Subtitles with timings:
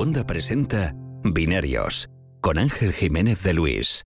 [0.00, 2.08] Segunda presenta Binarios
[2.40, 4.02] con Ángel Jiménez de Luis.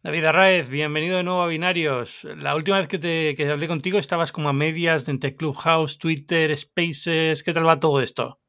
[0.00, 2.22] David Arraez, bienvenido de nuevo a Binarios.
[2.40, 6.56] La última vez que, te, que hablé contigo estabas como a medias entre Clubhouse, Twitter,
[6.56, 7.42] Spaces.
[7.42, 8.41] ¿Qué tal va todo esto?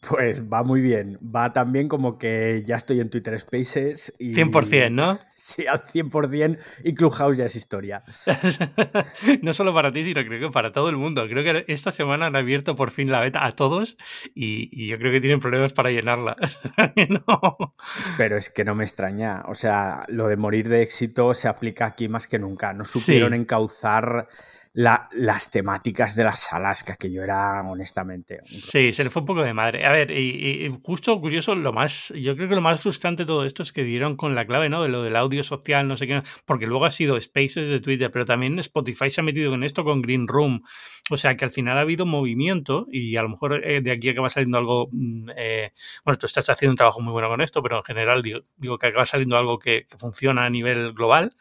[0.00, 1.18] Pues va muy bien.
[1.22, 4.34] Va también como que ya estoy en Twitter Spaces y...
[4.34, 5.18] 100%, ¿no?
[5.42, 8.04] Sí, al 100% y Clubhouse ya es historia.
[9.42, 11.26] no solo para ti, sino creo que para todo el mundo.
[11.28, 13.96] Creo que esta semana han abierto por fin la beta a todos
[14.36, 16.36] y, yo creo que tienen problemas para llenarla.
[17.08, 17.74] no.
[18.16, 19.42] Pero es que no me extraña.
[19.48, 22.72] O sea, lo de morir de éxito se aplica aquí más que nunca.
[22.72, 24.28] No supieron encauzar
[24.74, 28.40] las temáticas de las salas, que aquello era honestamente.
[28.46, 29.84] Sí, se le fue un poco de madre.
[29.84, 33.44] A ver, y, justo curioso, lo más, yo creo que lo más frustrante de todo
[33.44, 34.82] esto es que dieron con la clave, ¿no?
[34.82, 38.10] De lo del audio social, no sé qué, porque luego ha sido Spaces de Twitter,
[38.10, 40.62] pero también Spotify se ha metido con esto con Green Room.
[41.10, 44.08] O sea que al final ha habido movimiento y a lo mejor eh, de aquí
[44.08, 44.88] acaba saliendo algo.
[44.92, 45.72] Mm, eh,
[46.04, 48.86] bueno, tú estás haciendo un trabajo muy bueno con esto, pero en general digo que
[48.86, 51.34] acaba saliendo algo que funciona a nivel global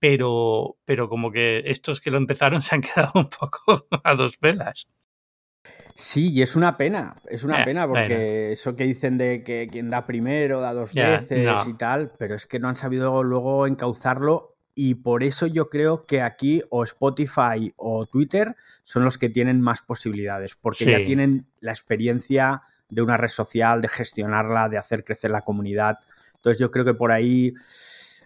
[0.00, 4.40] pero, pero como que estos que lo empezaron se han quedado un poco a dos
[4.40, 4.88] velas.
[5.94, 9.68] Sí, y es una pena, es una eh, pena porque eso que dicen de que
[9.70, 13.66] quien da primero da dos veces y tal, pero es que no han sabido luego
[13.66, 19.28] encauzarlo y por eso yo creo que aquí o Spotify o Twitter son los que
[19.28, 24.78] tienen más posibilidades, porque ya tienen la experiencia de una red social, de gestionarla, de
[24.78, 25.98] hacer crecer la comunidad.
[26.36, 27.52] Entonces yo creo que por ahí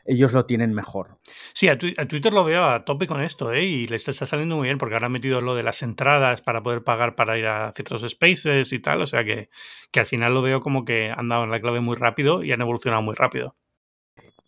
[0.05, 1.19] ellos lo tienen mejor.
[1.53, 3.65] Sí, a, Twitter lo veo a tope con esto, ¿eh?
[3.65, 6.63] Y les está saliendo muy bien porque ahora han metido lo de las entradas para
[6.63, 9.03] poder pagar para ir a ciertos spaces y tal.
[9.03, 9.49] O sea que,
[9.91, 12.53] que al final lo veo como que han dado en la clave muy rápido y
[12.53, 13.57] han evolucionado muy rápido.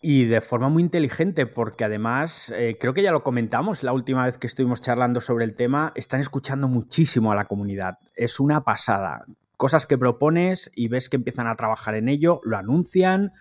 [0.02, 4.24] Y de forma muy inteligente, porque además, eh, creo que ya lo comentamos la última
[4.24, 7.98] vez que estuvimos charlando sobre el tema, están escuchando muchísimo a la comunidad.
[8.14, 9.24] Es una pasada.
[9.56, 13.32] Cosas que propones y ves que empiezan a trabajar en ello, lo anuncian,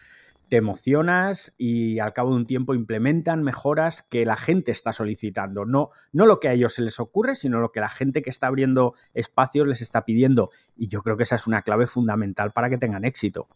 [0.50, 5.66] te emocionas y al cabo de un tiempo implementan mejoras que la gente está solicitando.
[5.66, 8.30] No, no lo que a ellos se les ocurre, sino lo que la gente que
[8.30, 10.50] está abriendo espacios les está pidiendo.
[10.76, 13.48] Y yo creo que esa es una clave fundamental para que tengan éxito.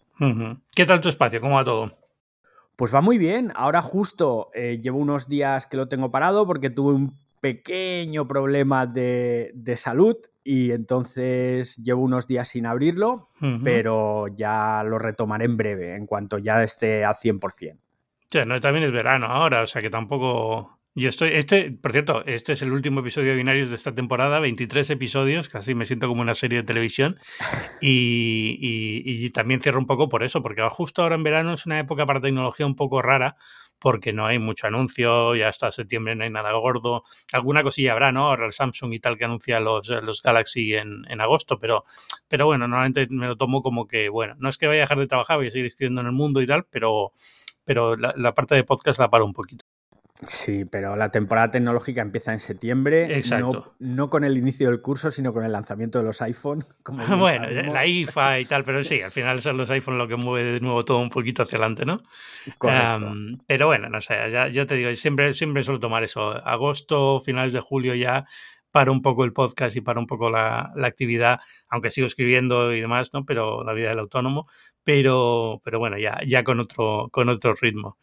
[0.75, 1.40] ¿Qué tal tu espacio?
[1.41, 1.97] ¿Cómo va todo?
[2.75, 3.52] Pues va muy bien.
[3.56, 8.85] Ahora justo eh, llevo unos días que lo tengo parado porque tuve un pequeño problema
[8.85, 13.29] de, salud y entonces llevo unos días sin abrirlo,
[13.63, 17.79] pero ya lo retomaré en breve, en cuanto ya esté al 100%.
[18.27, 20.77] Sí, no, también es verano ahora, o sea que tampoco...
[20.95, 24.39] Yo estoy, este, por cierto, este es el último episodio de Binarios de esta temporada,
[24.39, 27.17] 23 episodios, casi me siento como una serie de televisión.
[27.81, 31.79] Y, y también cierro un poco por eso, porque justo ahora en verano es una
[31.79, 33.38] época para tecnología un poco rara,
[33.79, 37.03] porque no hay mucho anuncio, ya hasta septiembre no hay nada gordo.
[37.31, 38.28] Alguna cosilla habrá, ¿no?
[38.28, 41.85] Ahora Samsung y tal que anuncia los, los Galaxy en, en, agosto, pero,
[42.28, 45.00] pero bueno, normalmente me lo tomo como que, bueno, no es que vaya a dejar
[45.00, 47.13] de trabajar, voy a seguir escribiendo en el mundo y tal, pero,
[47.63, 49.66] pero la, la parte de podcast la paro un poquito.
[50.22, 53.18] Sí, pero la temporada tecnológica empieza en septiembre.
[53.18, 53.75] Exacto.
[53.80, 56.63] No, con el inicio del curso, sino con el lanzamiento de los iPhone.
[57.18, 60.53] bueno, la IFA y tal, pero sí, al final son los iPhone lo que mueve
[60.53, 62.00] de nuevo todo un poquito hacia adelante, ¿no?
[62.57, 63.13] Correcto.
[63.47, 66.31] pero bueno, no sé, ya, yo te digo, siempre, siempre suelo tomar eso.
[66.46, 68.25] Agosto, finales de julio ya
[68.72, 72.74] para un poco el podcast y para un poco la, la, actividad, aunque sigo escribiendo
[72.74, 73.25] y demás, ¿no?
[73.25, 74.47] Pero la vida del autónomo,
[74.84, 77.97] pero, pero bueno, ya, ya con otro, con otro ritmo.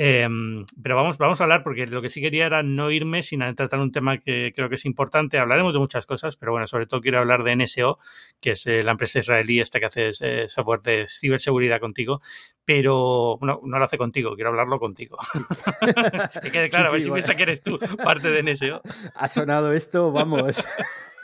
[0.00, 3.40] Em, pero vamos, vamos a hablar porque lo que sí quería era no irme sin
[3.56, 5.40] tratar un tema que creo que es importante.
[5.40, 7.98] Hablaremos de muchas cosas, pero bueno, sobre todo quiero hablar de NSO,
[8.40, 12.20] que es eh, la empresa israelí esta que hace eh, software de ciberseguridad contigo,
[12.64, 15.18] pero no, no lo hace contigo, quiero hablarlo contigo.
[16.42, 18.80] que quede claro, a ver si piensa que eres tú parte de NSO.
[19.16, 20.64] Ha sonado esto, vamos.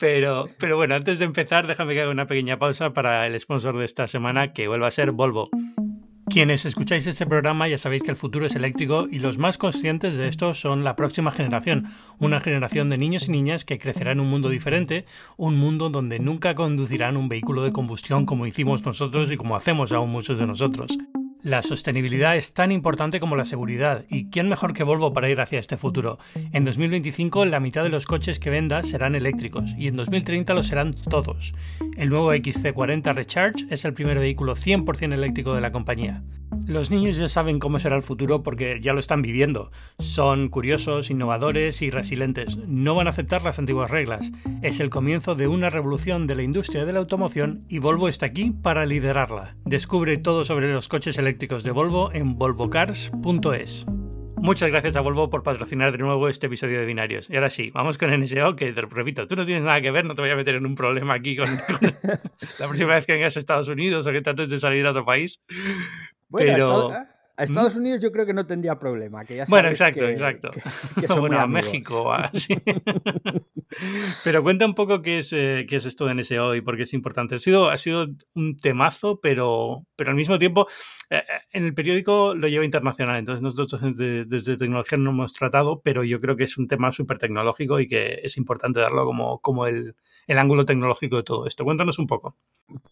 [0.00, 3.78] Pero, pero bueno, antes de empezar, déjame que haga una pequeña pausa para el sponsor
[3.78, 5.50] de esta semana, que vuelva a ser Volvo.
[6.30, 10.16] Quienes escucháis este programa ya sabéis que el futuro es eléctrico y los más conscientes
[10.16, 11.88] de esto son la próxima generación,
[12.20, 15.06] una generación de niños y niñas que crecerá en un mundo diferente,
[15.36, 19.90] un mundo donde nunca conducirán un vehículo de combustión como hicimos nosotros y como hacemos
[19.90, 20.96] aún muchos de nosotros.
[21.42, 25.40] La sostenibilidad es tan importante como la seguridad, y quién mejor que Volvo para ir
[25.40, 26.18] hacia este futuro.
[26.52, 30.62] En 2025 la mitad de los coches que venda serán eléctricos, y en 2030 lo
[30.62, 31.54] serán todos.
[31.96, 36.22] El nuevo XC40 Recharge es el primer vehículo 100% eléctrico de la compañía.
[36.66, 39.70] Los niños ya saben cómo será el futuro porque ya lo están viviendo.
[39.98, 42.56] Son curiosos, innovadores y resilientes.
[42.66, 44.30] No van a aceptar las antiguas reglas.
[44.62, 48.26] Es el comienzo de una revolución de la industria de la automoción y Volvo está
[48.26, 49.56] aquí para liderarla.
[49.64, 53.86] Descubre todo sobre los coches eléctricos de Volvo en volvocars.es.
[54.42, 57.28] Muchas gracias a Volvo por patrocinar de nuevo este episodio de Binarios.
[57.28, 60.06] Y ahora sí, vamos con NSO, que te repito, tú no tienes nada que ver,
[60.06, 61.46] no te voy a meter en un problema aquí con,
[61.80, 65.04] la próxima vez que vengas a Estados Unidos o que trates de salir a otro
[65.04, 65.42] país.
[66.32, 66.92] Pero...
[67.40, 69.24] A Estados Unidos yo creo que no tendría problema.
[69.24, 70.50] Que ya bueno, exacto, exacto.
[71.18, 72.12] bueno, a México.
[74.24, 76.82] pero cuenta un poco qué es, eh, qué es esto de NSO y por qué
[76.82, 77.36] es importante.
[77.36, 80.68] Ha sido, ha sido un temazo, pero, pero al mismo tiempo
[81.08, 81.22] eh, eh,
[81.52, 83.16] en el periódico lo lleva internacional.
[83.16, 86.92] Entonces nosotros desde, desde tecnología no hemos tratado, pero yo creo que es un tema
[86.92, 89.94] súper tecnológico y que es importante darlo como, como el,
[90.26, 91.64] el ángulo tecnológico de todo esto.
[91.64, 92.36] Cuéntanos un poco.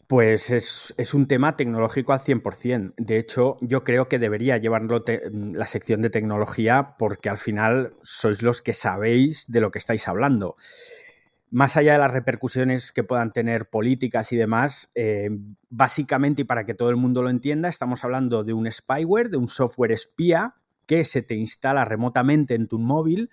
[0.06, 2.95] Pues es, un tema tecnológico al 100%.
[2.97, 8.43] De hecho, yo creo que debería llevarlo la sección de tecnología porque al final sois
[8.43, 10.56] los que sabéis de lo que estáis hablando.
[11.50, 15.31] Más allá de las repercusiones que puedan tener políticas y demás, eh,
[15.70, 19.38] básicamente, y para que todo el mundo lo entienda, estamos hablando de un spyware, de
[19.38, 20.56] un software espía
[20.87, 23.31] que se te instala remotamente en tu móvil.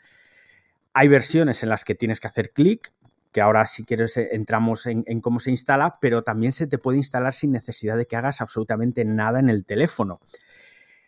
[0.93, 2.93] Hay versiones en las que tienes que hacer clic,
[3.35, 6.99] que ahora si quieres eh, entramos en, cómo se instala, pero también se te puede
[6.99, 10.21] instalar sin necesidad de que hagas absolutamente nada en el teléfono.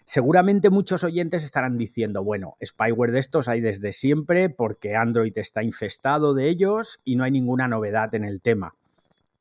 [0.09, 5.63] Seguramente muchos oyentes estarán diciendo, bueno, spyware de estos hay desde siempre porque Android está
[5.63, 8.73] infestado de ellos y no hay ninguna novedad en el tema.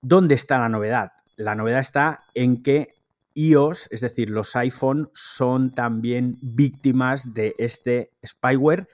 [0.02, 1.12] ¿Dónde está la novedad?
[1.36, 2.96] La novedad está en que
[3.34, 8.88] iOS, es decir, los iPhone, son también víctimas de este spyware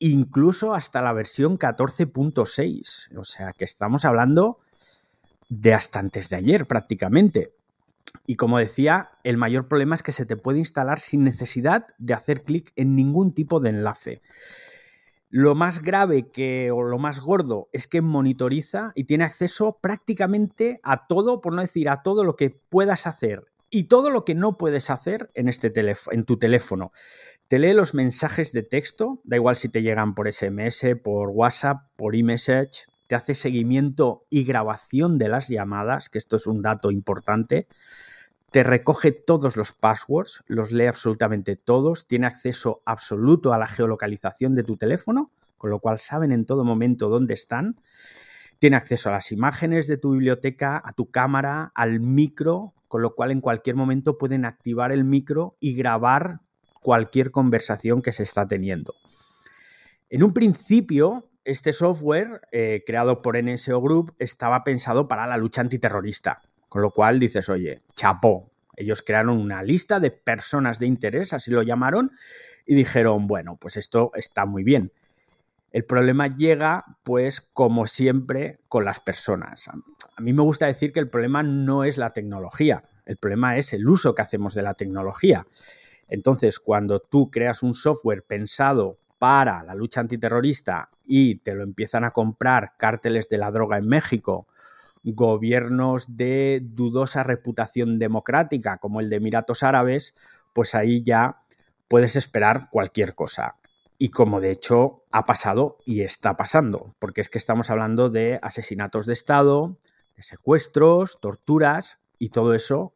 [0.00, 3.16] incluso hasta la versión 14.6.
[3.16, 4.58] O sea que estamos hablando
[5.48, 7.52] de hasta antes de ayer prácticamente.
[8.26, 12.14] Y como decía, el mayor problema es que se te puede instalar sin necesidad de
[12.14, 14.22] hacer clic en ningún tipo de enlace.
[15.28, 20.78] Lo más grave que, o lo más gordo, es que monitoriza y tiene acceso prácticamente
[20.82, 24.34] a todo, por no decir a todo lo que puedas hacer y todo lo que
[24.34, 25.72] no puedes hacer en, este
[26.10, 26.92] en tu teléfono.
[27.48, 31.88] Te lee los mensajes de texto, da igual si te llegan por SMS, por WhatsApp,
[31.96, 36.90] por eMessage, te hace seguimiento y grabación de las llamadas, que esto es un dato
[36.90, 37.68] importante.
[38.50, 44.54] Te recoge todos los passwords, los lee absolutamente todos, tiene acceso absoluto a la geolocalización
[44.54, 47.76] de tu teléfono, con lo cual saben en todo momento dónde están.
[48.58, 53.14] Tiene acceso a las imágenes de tu biblioteca, a tu cámara, al micro, con lo
[53.14, 56.40] cual en cualquier momento pueden activar el micro y grabar
[56.80, 58.94] cualquier conversación que se está teniendo.
[60.08, 65.60] En un principio, este software eh, creado por NSO Group estaba pensado para la lucha
[65.60, 68.50] antiterrorista, con lo cual dices, oye, chapó.
[68.76, 72.12] Ellos crearon una lista de personas de interés, así lo llamaron,
[72.64, 74.92] y dijeron, bueno, pues esto está muy bien.
[75.72, 79.68] El problema llega, pues, como siempre, con las personas.
[79.68, 83.72] A mí me gusta decir que el problema no es la tecnología, el problema es
[83.72, 85.46] el uso que hacemos de la tecnología.
[86.08, 92.02] Entonces, cuando tú creas un software pensado para la lucha antiterrorista y te lo empiezan
[92.02, 94.48] a comprar cárteles de la droga en México,
[95.04, 100.16] gobiernos de dudosa reputación democrática como el de Emiratos Árabes,
[100.52, 101.44] pues ahí ya
[101.86, 103.54] puedes esperar cualquier cosa.
[103.96, 108.40] Y como de hecho ha pasado y está pasando, porque es que estamos hablando de
[108.42, 109.78] asesinatos de Estado,
[110.16, 112.92] de secuestros, torturas y todo eso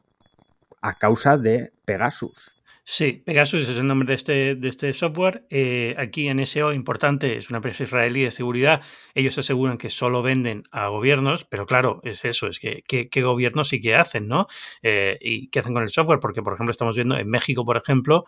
[0.82, 2.60] a causa de Pegasus.
[2.88, 5.44] Sí, Pegasus es el nombre de este, de este software.
[5.50, 8.80] Eh, aquí en SEO, importante, es una empresa israelí de seguridad.
[9.12, 13.70] Ellos aseguran que solo venden a gobiernos, pero claro, es eso, es que qué gobiernos
[13.70, 14.46] sí que hacen, ¿no?
[14.82, 17.76] Eh, y qué hacen con el software, porque por ejemplo estamos viendo en México, por
[17.76, 18.24] ejemplo,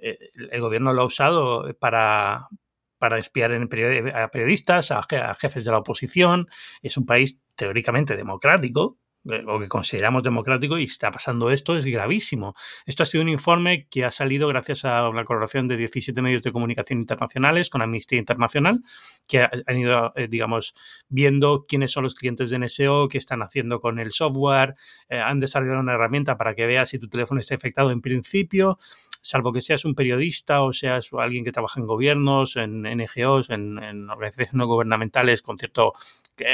[0.00, 0.16] eh,
[0.52, 2.46] el gobierno lo ha usado para,
[2.98, 3.64] para espiar en
[4.14, 5.02] a periodistas, a,
[5.34, 6.46] jefes de la oposición.
[6.80, 8.98] Es un país teóricamente democrático,
[9.46, 12.54] o que consideramos democrático y está pasando esto, es gravísimo.
[12.86, 16.42] Esto ha sido un informe que ha salido gracias a la colaboración de 17 medios
[16.42, 18.82] de comunicación internacionales con Amnistía Internacional,
[19.26, 20.74] que han ido, eh, digamos,
[21.08, 24.74] viendo quiénes son los clientes de NSO, qué están haciendo con el software,
[25.08, 28.78] eh, han desarrollado una herramienta para que veas si tu teléfono está infectado en principio,
[29.26, 33.82] salvo que seas un periodista o seas alguien que trabaja en gobiernos, en NGOs, en,
[33.82, 35.92] en organizaciones no gubernamentales con cierto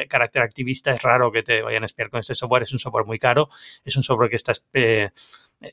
[0.09, 2.63] carácter activista, es raro que te vayan a espiar con este software.
[2.63, 3.49] Es un software muy caro,
[3.85, 5.11] es un software que está eh,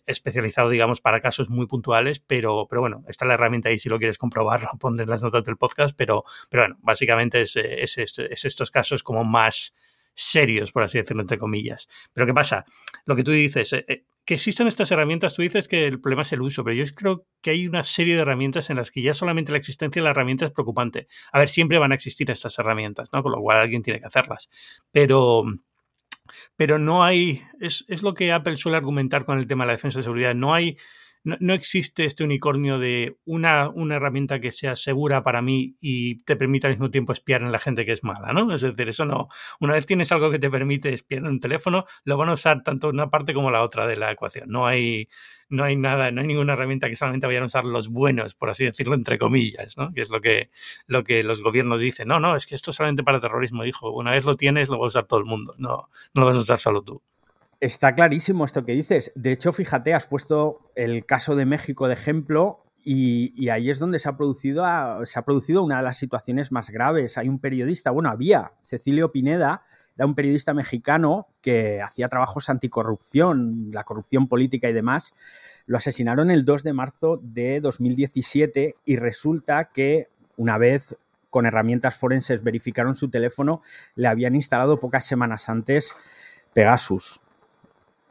[0.05, 3.97] especializado, digamos, para casos muy puntuales, pero, pero bueno, está la herramienta ahí si lo
[3.97, 8.71] quieres comprobarlo, pondré las notas del podcast, pero, pero bueno, básicamente es, es, es estos
[8.71, 9.73] casos como más
[10.13, 11.87] serios, por así decirlo, entre comillas.
[12.13, 12.65] Pero ¿qué pasa?
[13.05, 16.21] Lo que tú dices, eh, eh, que existen estas herramientas, tú dices que el problema
[16.21, 19.01] es el uso, pero yo creo que hay una serie de herramientas en las que
[19.01, 21.07] ya solamente la existencia de la herramienta es preocupante.
[21.31, 23.23] A ver, siempre van a existir estas herramientas, ¿no?
[23.23, 24.49] Con lo cual alguien tiene que hacerlas.
[24.91, 25.45] Pero,
[26.55, 29.73] pero no hay, es, es lo que Apple suele argumentar con el tema de la
[29.73, 30.77] defensa de seguridad, no hay
[31.23, 36.35] no, existe este unicornio de una, una, herramienta que sea segura para mí y te
[36.35, 38.53] permita al mismo tiempo espiar en la gente que es mala, ¿no?
[38.53, 39.27] Es decir, eso no.
[39.59, 42.63] Una vez tienes algo que te permite espiar en un teléfono, lo van a usar
[42.63, 44.49] tanto una parte como la otra de la ecuación.
[44.49, 45.09] No hay,
[45.49, 48.49] no hay nada, no hay ninguna herramienta que solamente vayan a usar los buenos, por
[48.49, 49.91] así decirlo, entre comillas, ¿no?
[49.93, 50.51] Que es lo que,
[50.88, 52.07] lo que los gobiernos dicen.
[52.07, 53.91] No, no, es que esto es solamente para terrorismo, dijo.
[53.91, 55.55] Una vez lo tienes, lo va a usar todo el mundo.
[55.57, 57.01] No, no lo vas a usar solo tú.
[57.59, 59.11] Está clarísimo esto que dices.
[59.15, 63.99] De hecho, fíjate, has puesto el caso de México de ejemplo y, ahí es donde
[63.99, 64.63] se ha, producido,
[65.05, 67.17] se ha producido una de las situaciones más graves.
[67.17, 69.63] Hay un periodista, bueno, había, Cecilio Pineda,
[69.97, 75.13] era un periodista mexicano que hacía trabajos anticorrupción, la corrupción política y demás.
[75.65, 80.97] Lo asesinaron el 2 de marzo de 2017 y resulta que una vez
[81.29, 83.61] con herramientas forenses verificaron su teléfono,
[83.95, 85.97] le habían instalado pocas semanas antes
[86.53, 87.21] Pegasus.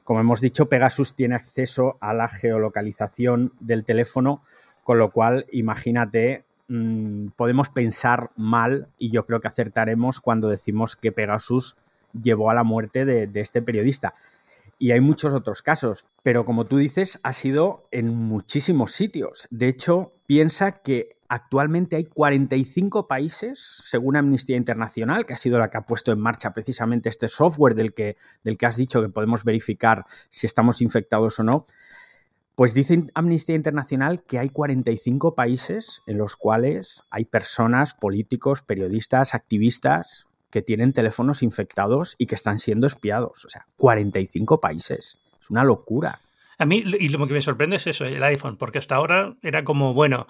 [0.08, 4.42] Como hemos dicho, Pegasus tiene acceso a la geolocalización del teléfono,
[4.82, 10.96] con lo cual, imagínate, mm, podemos pensar mal y yo creo que acertaremos cuando decimos
[10.96, 11.76] que Pegasus
[12.18, 14.14] llevó a la muerte de, este periodista.
[14.78, 19.48] Y hay muchos otros casos, pero como tú dices, ha sido en muchísimos sitios.
[19.50, 25.68] De hecho, piensa que Actualmente hay 45 países, según Amnistía Internacional, que ha sido la
[25.68, 29.10] que ha puesto en marcha precisamente este software del que, del que has dicho que
[29.10, 31.66] podemos verificar si estamos infectados o no.
[32.54, 39.34] Pues dice Amnistía Internacional que hay 45 países en los cuales hay personas, políticos, periodistas,
[39.34, 43.44] activistas que tienen teléfonos infectados y que están siendo espiados.
[43.44, 45.20] O sea, 45 países.
[45.40, 46.20] Es una locura.
[46.58, 49.62] A mí, y lo que me sorprende es eso, el iPhone, porque hasta ahora era
[49.62, 50.26] como, bueno,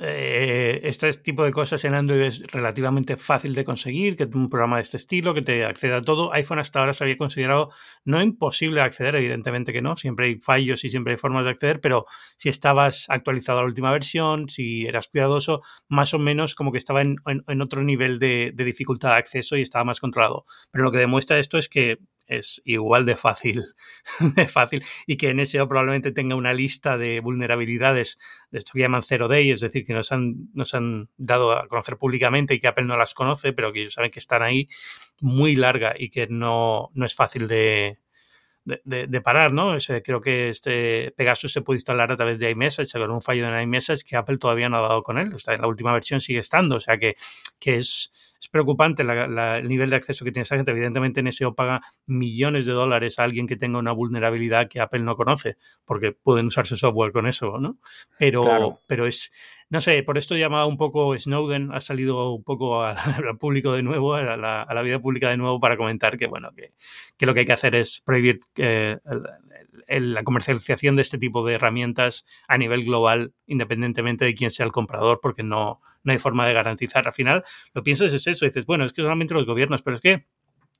[0.00, 4.76] eh, este tipo de cosas en Android es relativamente fácil de conseguir, que un programa
[4.76, 6.32] de este estilo, que te acceda a todo.
[6.32, 7.70] iPhone hasta ahora se había considerado
[8.04, 11.80] no imposible acceder, evidentemente que no, siempre hay fallos y siempre hay formas de acceder,
[11.80, 16.70] pero si estabas actualizado a la última versión, si eras cuidadoso, más o menos como
[16.70, 17.16] que estaba en,
[17.60, 20.44] otro nivel de dificultad de acceso y estaba más controlado.
[20.70, 21.98] Pero lo que demuestra esto es que
[22.28, 23.64] es igual de fácil,
[24.36, 28.18] de fácil, y que NSO probablemente tenga una lista de vulnerabilidades
[28.50, 31.66] de esto que llaman zero day, es decir, que nos han, nos han dado a
[31.68, 34.68] conocer públicamente y que Apple no las conoce, pero que ellos saben que están ahí,
[35.20, 37.98] muy larga y que no, no es fácil de,
[38.84, 39.76] de, parar, ¿no?
[40.04, 43.62] creo que este Pegasus se puede instalar a través de iMessage, con un fallo en
[43.62, 45.32] iMessage que Apple todavía no ha dado con él.
[45.34, 47.14] Está en la última versión sigue estando, o sea que,
[47.58, 50.70] que es, es preocupante el nivel de acceso que tiene esa gente.
[50.70, 55.16] Evidentemente, NSO paga millones de dólares a alguien que tenga una vulnerabilidad que Apple no
[55.16, 57.78] conoce, porque pueden usar su software con eso, ¿no?
[58.18, 59.32] Pero, pero es,
[59.70, 63.82] no sé, por esto llamaba un poco Snowden, ha salido un poco al público de
[63.82, 67.46] nuevo, a la, vida pública de nuevo para comentar que, bueno, que, lo que hay
[67.46, 68.98] que hacer es prohibir eh,
[69.88, 74.72] la comercialización de este tipo de herramientas a nivel global, independientemente de quién sea el
[74.72, 77.06] comprador, porque no, no hay forma de garantizar.
[77.06, 77.44] Al final,
[77.74, 80.26] lo piensas es eso, dices, bueno, es que solamente los gobiernos, pero es que,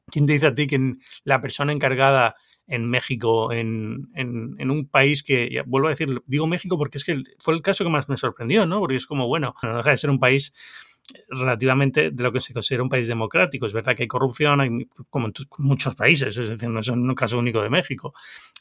[0.07, 2.37] ¿quién te dice a ti que la persona encargada
[2.69, 7.19] en México, en, en, un país que, vuelvo a decir, digo México porque es que
[7.39, 8.79] fue el caso que más me sorprendió, ¿no?
[8.79, 10.53] Porque es como, bueno, no deja de ser un país
[11.29, 13.67] relativamente de lo que se considera un país democrático.
[13.67, 17.15] Es verdad que hay corrupción, hay, como en muchos países, es decir, no es un
[17.15, 18.13] caso único de México,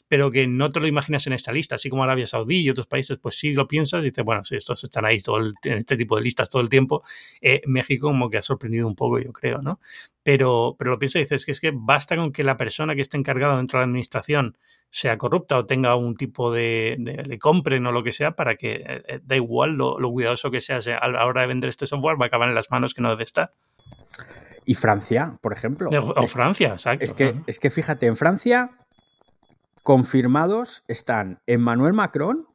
[0.08, 2.86] pero que no te lo imaginas en esta lista, así como Arabia Saudí y otros
[2.86, 5.96] países, pues sí lo piensas y dices, bueno, sí, estos están ahí todo en este
[5.96, 7.02] tipo de listas todo el tiempo.
[7.42, 9.80] Eh, México como que ha sorprendido un poco, yo creo, ¿no?
[10.22, 13.02] Pero, pero lo piensas y dices que es que basta con que la persona que
[13.02, 14.56] esté encargada dentro de la administración
[14.90, 18.76] sea corrupta o tenga un tipo de, le compren o lo que sea para que
[18.76, 22.18] eh, eh, da igual lo, cuidadoso que sea, a la hora de vender este software
[22.18, 23.52] va a acabar en las manos que no debe estar.
[24.64, 25.88] Y Francia, por ejemplo.
[25.90, 27.04] O, Francia, exacto.
[27.04, 28.70] Es que, es que fíjate, en Francia
[29.82, 32.46] confirmados están Emmanuel Macron,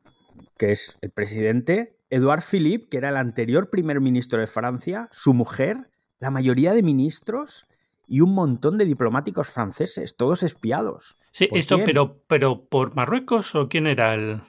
[0.58, 5.34] que es el presidente, Edouard Philippe, que era el anterior primer ministro de Francia, su
[5.34, 5.90] mujer,
[6.20, 7.68] la mayoría de ministros
[8.08, 11.18] y un montón de diplomáticos franceses, todos espiados.
[11.32, 14.44] Sí, esto, pero, pero ¿por Marruecos o quién era el...?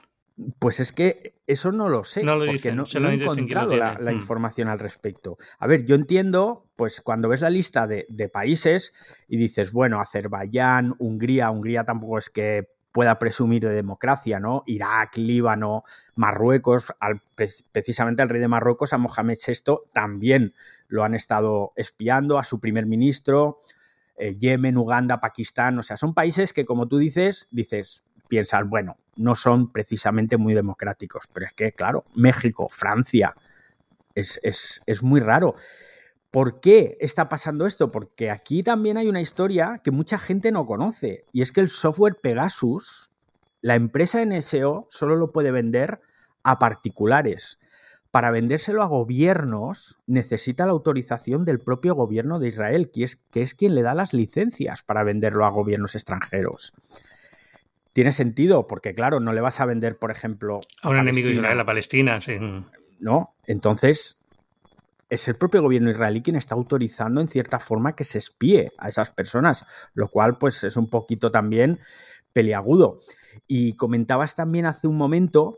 [0.59, 4.09] Pues es que eso no lo sé, no lo porque no, he encontrado la, mm.
[4.09, 5.37] información al respecto.
[5.59, 8.93] A ver, yo entiendo, pues cuando ves la lista de, de, países
[9.29, 14.63] y dices, bueno, Azerbaiyán, Hungría, Hungría tampoco es que pueda presumir de democracia, ¿no?
[14.67, 15.83] Irak, Líbano,
[16.15, 17.21] Marruecos, al,
[17.73, 20.53] precisamente al rey de Marruecos, a Mohamed VI, también
[20.87, 23.59] lo han estado espiando, a su primer ministro,
[24.15, 28.97] eh, Yemen, Uganda, Pakistán, o sea, son países que como tú dices, dices, piensas, bueno,
[29.15, 33.33] no son precisamente muy democráticos, pero es que, claro, México, Francia,
[34.13, 34.39] es,
[34.85, 35.55] es muy raro.
[36.35, 37.93] ¿Por qué está pasando esto?
[37.93, 41.69] Porque aquí también hay una historia que mucha gente no conoce, y es que el
[41.69, 43.09] software Pegasus
[43.61, 46.01] La empresa NSO solo lo puede vender
[46.43, 47.57] a particulares.
[48.11, 53.41] Para vendérselo a gobiernos necesita la autorización del propio gobierno de Israel, que es, que
[53.41, 56.73] es quien le da las licencias para venderlo a gobiernos extranjeros.
[57.95, 60.59] Tiene sentido, porque claro, no le vas a vender, por ejemplo...
[60.81, 62.33] A un enemigo de Israel, a Palestina, sí.
[62.99, 64.19] No, entonces
[65.09, 68.89] es el propio gobierno israelí quien está autorizando en cierta forma que se espíe a
[68.89, 71.79] esas personas, lo cual pues es un poquito también
[72.33, 72.99] peliagudo.
[73.47, 75.57] Y comentabas también hace un momento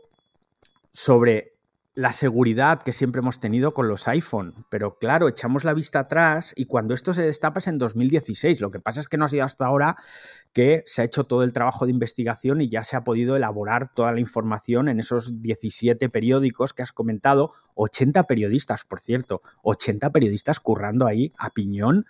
[0.92, 1.57] sobre
[1.98, 4.64] la seguridad que siempre hemos tenido con los iPhone.
[4.70, 8.60] Pero claro, echamos la vista atrás y cuando esto se destapa es en 2016.
[8.60, 9.96] Lo que pasa es que no ha sido hasta ahora
[10.52, 13.92] que se ha hecho todo el trabajo de investigación y ya se ha podido elaborar
[13.92, 17.50] toda la información en esos 17 periódicos que has comentado.
[17.74, 19.42] 80 periodistas, por cierto.
[19.62, 22.06] 80 periodistas currando ahí a piñón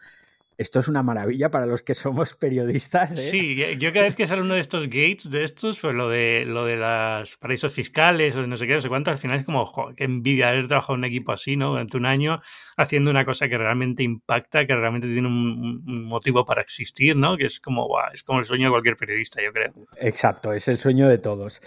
[0.59, 3.15] esto es una maravilla para los que somos periodistas.
[3.15, 3.31] ¿eh?
[3.31, 6.45] Sí, yo cada vez que sale uno de estos gates de estos, pues lo de
[6.45, 9.45] lo de los paraísos fiscales o no sé qué, no sé cuánto, al final es
[9.45, 11.71] como, joder, qué envidia haber trabajado en un equipo así, ¿no?
[11.71, 12.43] Durante un año
[12.77, 17.37] haciendo una cosa que realmente impacta, que realmente tiene un, motivo para existir, ¿no?
[17.37, 19.73] Que es como, es como el sueño de cualquier periodista, yo creo.
[20.01, 21.63] Exacto, es el sueño de todos.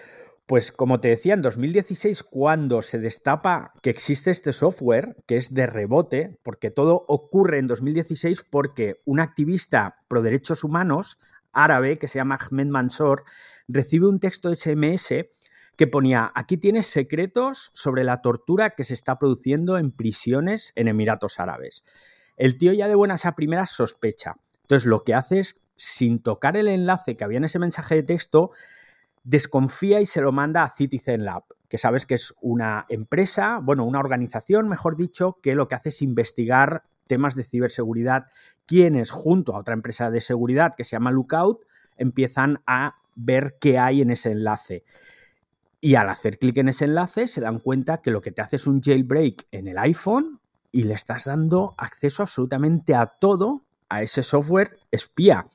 [0.52, 5.54] Pues como te decía, en 2016, cuando se destapa que existe este software, que es
[5.54, 11.22] de rebote, porque todo ocurre en 2016 porque un activista pro derechos humanos
[11.54, 13.24] árabe, que se llama Ahmed Mansour,
[13.70, 15.14] recibe un texto SMS
[15.78, 20.90] que ponía, aquí tienes secretos sobre la tortura que se está produciendo en prisiones en
[20.90, 21.86] Emiratos Árabes.
[22.36, 24.36] El tío ya de buenas a primeras sospecha.
[24.64, 28.04] Entonces lo que hace es, sin tocar el enlace que había en ese mensaje de
[28.04, 28.52] texto,
[29.24, 33.86] desconfía y se lo manda a Citizen Lab, que sabes que es una empresa, bueno,
[33.86, 38.28] una organización, mejor dicho, que lo que hace es investigar temas de ciberseguridad,
[38.66, 41.66] quienes junto a otra empresa de seguridad que se llama Lookout
[41.98, 44.84] empiezan a ver qué hay en ese enlace.
[45.82, 48.56] Y al hacer clic en ese enlace se dan cuenta que lo que te hace
[48.56, 50.40] es un jailbreak en el iPhone
[50.72, 55.48] y le estás dando acceso absolutamente a todo a ese software espía.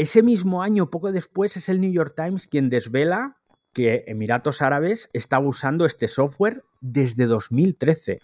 [0.00, 3.36] Ese mismo año, poco después, es el New York Times quien desvela
[3.74, 8.16] que Emiratos Árabes estaba usando este software desde 2013.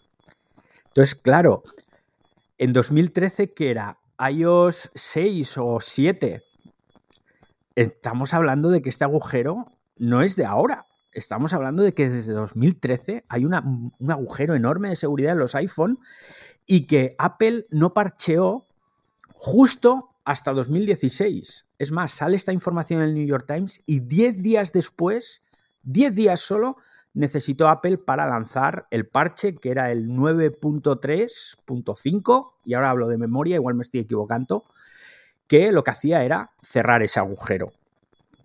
[0.87, 1.65] Entonces, claro,
[2.57, 6.43] en 2013, que era iOS 6 o 7,
[7.75, 9.67] estamos hablando de que este agujero
[9.99, 10.87] no es de ahora.
[11.13, 13.53] Estamos hablando de que desde 2013 hay un
[14.11, 15.99] agujero enorme de seguridad en los iPhone
[16.65, 18.67] y que Apple no parcheó
[19.35, 21.67] justo hasta 2016.
[21.79, 25.43] Es más, sale esta información en el New York Times y 10 días después,
[25.85, 26.77] 10 días solo,
[27.15, 33.55] necesitó Apple para lanzar el parche que era el 9.3.5, y ahora hablo de memoria,
[33.55, 34.65] igual me estoy equivocando,
[35.47, 37.73] que lo que hacía era cerrar ese agujero.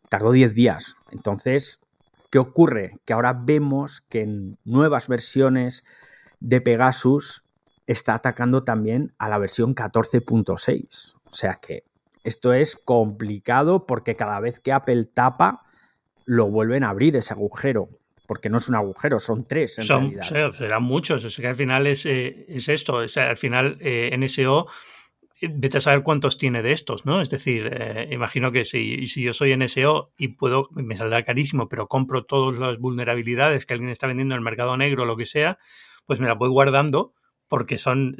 [0.07, 0.95] Tardó 10 días.
[1.09, 1.81] Entonces,
[2.29, 2.99] ¿qué ocurre?
[3.05, 5.83] Que ahora vemos que en nuevas versiones
[6.39, 7.43] de Pegasus
[7.87, 11.15] está atacando también a la versión 14.6.
[11.23, 11.83] O sea que
[12.23, 15.63] esto es complicado porque cada vez que Apple tapa,
[16.25, 17.89] lo vuelven a abrir ese agujero.
[18.27, 20.53] Porque no es un agujero, son tres en son, realidad.
[20.53, 21.25] serán muchos.
[21.25, 22.95] O sea que al final es, eh, esto.
[22.95, 24.67] O sea, al final eh, NSO
[25.41, 27.19] eh, vete a saber cuántos tiene de estos, ¿no?
[27.19, 27.69] Es decir,
[28.09, 32.57] imagino que si, si, yo soy NSO y puedo, me saldrá carísimo, pero compro todas
[32.57, 35.57] las vulnerabilidades que alguien está vendiendo en el mercado negro o lo que sea,
[36.05, 37.13] pues me la voy guardando
[37.51, 38.15] porque son,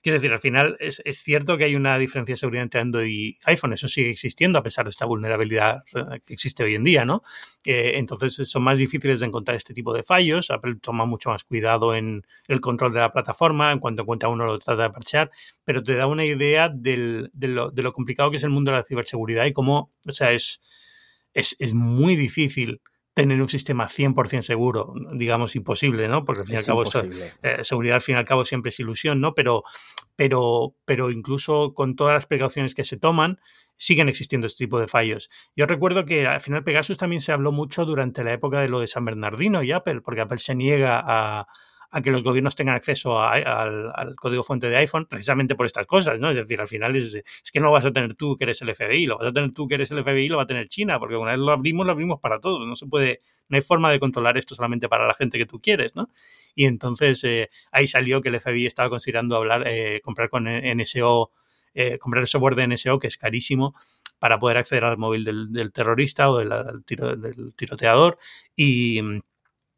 [0.00, 3.38] quiero decir, al final es, cierto que hay una diferencia de seguridad entre Android y
[3.46, 7.04] iPhone, eso sigue existiendo a pesar de esta vulnerabilidad eh, que existe hoy en día,
[7.04, 7.24] ¿no?
[7.64, 11.42] Eh, entonces son más difíciles de encontrar este tipo de fallos, Apple toma mucho más
[11.42, 15.32] cuidado en el control de la plataforma, en cuanto encuentra uno lo trata de parchear,
[15.64, 18.76] pero te da una idea de, lo, de, lo, complicado que es el mundo de
[18.76, 20.60] la ciberseguridad y cómo, o sea, es,
[21.34, 22.80] es, es muy difícil
[23.16, 26.26] tener un sistema 100% seguro, digamos, imposible, ¿no?
[26.26, 26.82] Porque al fin y al cabo,
[27.42, 29.32] eh, seguridad al fin y al cabo siempre es ilusión, ¿no?
[29.32, 29.64] Pero,
[30.16, 33.40] pero, pero incluso con todas las precauciones que se toman,
[33.78, 35.30] siguen existiendo este tipo de fallos.
[35.56, 38.80] Yo recuerdo que al final Pegasus también se habló mucho durante la época de lo
[38.80, 41.46] de San Bernardino y Apple, porque Apple se niega a,
[41.96, 46.20] a que los gobiernos tengan acceso al, código fuente de iPhone precisamente por estas cosas,
[46.20, 46.30] ¿no?
[46.30, 48.74] Es decir, al final es, que no lo vas a tener tú que eres el
[48.74, 50.98] FBI, lo vas a tener tú que eres el FBI, lo va a tener China,
[50.98, 53.90] porque una vez lo abrimos, lo abrimos para todos, no se puede, no hay forma
[53.90, 56.10] de controlar esto solamente para la gente que tú quieres, ¿no?
[56.54, 61.32] Y entonces eh, ahí salió que el FBI estaba considerando hablar, eh, comprar con NSO,
[61.72, 63.74] eh, comprar el software de NSO, que es carísimo,
[64.18, 66.50] para poder acceder al móvil del, terrorista o del,
[66.86, 68.18] del tiroteador
[68.54, 69.00] y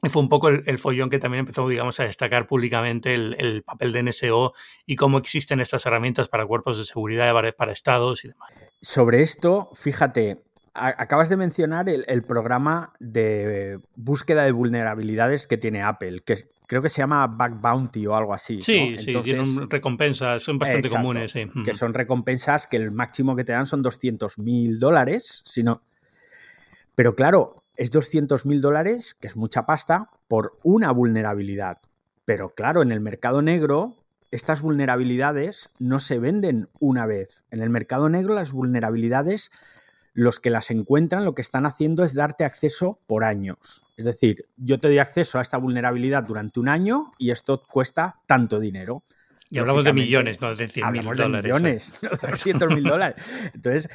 [0.02, 4.02] fue un poco el, follón que también empezó, digamos, a destacar públicamente el, papel de
[4.04, 4.54] NSO
[4.86, 8.52] y cómo existen estas herramientas para cuerpos de seguridad, para estados y demás.
[8.80, 16.22] Sobre esto, fíjate, acabas de mencionar el, programa de búsqueda de vulnerabilidades que tiene Apple,
[16.24, 18.60] que creo que se llama Back Bounty o algo así.
[18.60, 21.32] Sí, sí, tienen recompensas, son bastante comunes.
[21.32, 21.46] Sí.
[21.64, 25.42] Que son recompensas que el máximo que te dan son 200 mil dólares,
[26.94, 31.78] Pero claro, es 200 mil dólares, que es mucha pasta, por una vulnerabilidad.
[32.24, 33.96] Pero claro, en el mercado negro
[34.30, 37.44] estas vulnerabilidades no se venden una vez.
[37.50, 39.50] En el mercado negro las vulnerabilidades
[40.12, 43.84] los que las encuentran lo que están haciendo es darte acceso por años.
[43.96, 48.16] Es decir, yo te doy acceso a esta vulnerabilidad durante un año y esto cuesta
[48.26, 49.04] tanto dinero.
[49.48, 51.44] Y hablamos de millones, no de 100 mil dólares.
[51.44, 53.50] Millones, no de 200 mil dólares.
[53.54, 53.88] Entonces,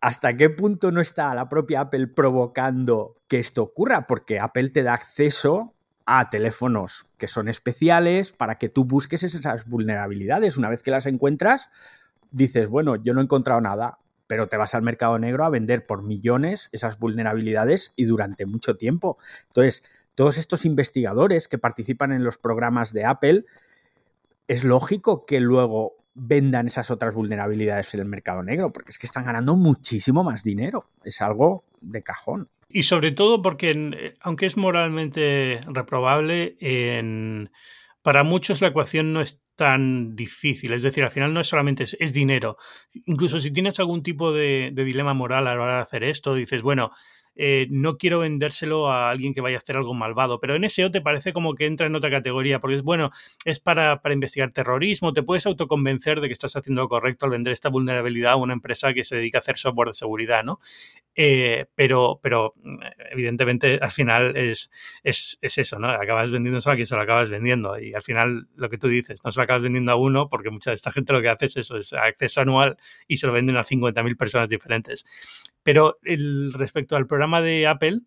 [0.00, 4.06] ¿hasta qué punto no está la propia Apple provocando que esto ocurra?
[4.06, 9.68] Porque Apple te da acceso a teléfonos que son especiales para que tú busques esas
[9.68, 10.56] vulnerabilidades.
[10.56, 11.70] Una vez que las encuentras,
[12.30, 15.86] dices, bueno, yo no he encontrado nada, pero te vas al mercado negro a vender
[15.86, 19.18] por millones esas vulnerabilidades y durante mucho tiempo.
[19.48, 19.82] Entonces,
[20.14, 23.44] todos estos investigadores que participan en los programas de Apple,
[24.48, 29.06] es lógico que luego vendan esas otras vulnerabilidades en el mercado negro, porque es que
[29.06, 30.88] están ganando muchísimo más dinero.
[31.04, 32.48] Es algo de cajón.
[32.68, 37.50] Y sobre todo porque, aunque es moralmente reprobable, en
[38.02, 40.72] para muchos la ecuación no es tan difícil.
[40.72, 42.56] Es decir, al final no es solamente es, dinero.
[43.06, 46.34] Incluso si tienes algún tipo de, de, dilema moral a la hora de hacer esto,
[46.34, 46.92] dices, bueno,
[47.36, 50.40] eh, no quiero vendérselo a alguien que vaya a hacer algo malvado.
[50.40, 53.10] Pero en SEO te parece como que entra en otra categoría, porque es bueno,
[53.44, 57.52] es para, investigar terrorismo, te puedes autoconvencer de que estás haciendo lo correcto al vender
[57.52, 60.60] esta vulnerabilidad a una empresa que se dedica a hacer software de seguridad, ¿no?
[61.14, 62.54] Eh, pero, pero
[63.10, 64.70] evidentemente al final es,
[65.02, 65.88] es, eso, ¿no?
[65.88, 67.78] Acabas vendiendo eso a quien se lo acabas vendiendo.
[67.78, 70.50] Y al final lo que tú dices, no se lo acabas vendiendo a uno, porque
[70.50, 73.32] mucha de esta gente lo que hace es eso, es acceso anual y se lo
[73.32, 75.04] venden a 50.000 personas diferentes.
[75.66, 78.02] Pero el, respecto al programa de Apple,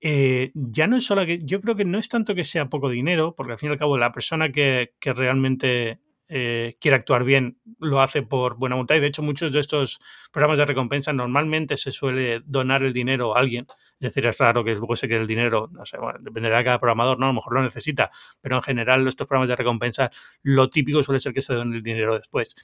[0.00, 2.88] eh, ya no es solo que yo creo que no es tanto que sea poco
[2.88, 7.60] dinero, porque al fin y al cabo la persona que, realmente eh, quiere actuar bien
[7.80, 10.00] lo hace por buena voluntad y de hecho muchos de estos
[10.32, 13.66] programas de recompensa normalmente se suele donar el dinero a alguien.
[14.00, 16.64] Es decir, es raro que luego se quede el dinero, no sé, bueno, dependerá de
[16.64, 17.26] cada programador, ¿no?
[17.26, 20.10] A lo mejor lo necesita, pero en general estos programas de recompensa
[20.42, 22.56] lo típico suele ser que se done el dinero después.